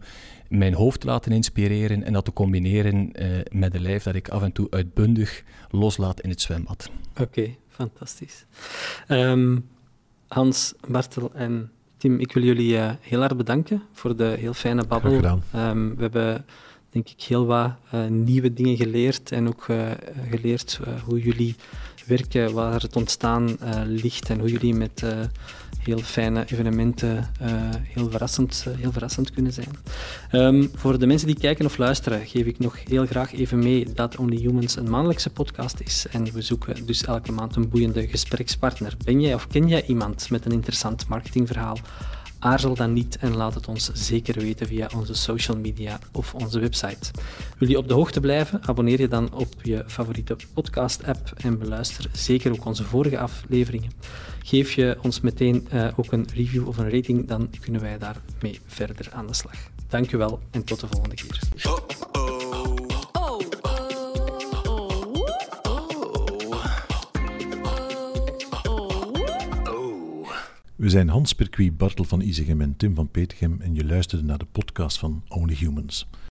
[0.50, 4.30] mijn hoofd te laten inspireren en dat te combineren uh, met een lijf dat ik
[4.30, 6.90] af en toe uitbundig loslaat in het zwembad.
[7.22, 8.46] Oké, fantastisch.
[9.08, 9.68] Um,
[10.28, 14.86] Hans, Bartel en Tim, ik wil jullie uh, heel erg bedanken voor de heel fijne
[14.88, 15.42] babbel.
[15.56, 16.46] Um, we hebben
[16.90, 19.92] denk ik heel wat uh, nieuwe dingen geleerd en ook uh,
[20.30, 21.56] geleerd hoe jullie
[22.08, 25.04] werken, waar het ontstaan ligt en hoe jullie met
[25.84, 27.30] heel fijne evenementen
[27.84, 29.70] heel, verrassend, heel verrassend kunnen zijn.
[30.32, 33.94] Um, voor de mensen die kijken of luisteren, geef ik nog heel graag even mee
[33.94, 38.08] dat Only Humans een maandelijkse podcast is en we zoeken dus elke maand een boeiende
[38.08, 38.94] gesprekspartner.
[39.06, 41.78] Ben jij of ken jij iemand met een interessant marketingverhaal?
[42.40, 46.60] Aarzel dan niet en laat het ons zeker weten via onze social media of onze
[46.60, 47.12] website.
[47.58, 48.60] Wil je op de hoogte blijven?
[48.64, 53.92] Abonneer je dan op je favoriete podcast-app en beluister zeker ook onze vorige afleveringen.
[54.44, 58.60] Geef je ons meteen uh, ook een review of een rating, dan kunnen wij daarmee
[58.66, 59.56] verder aan de slag.
[59.90, 62.37] Dankjewel en tot de volgende keer.
[70.78, 74.38] We zijn Hans Perquis Bartel van Izegem en Tim van Petegem en je luisterde naar
[74.38, 76.08] de podcast van Only Humans.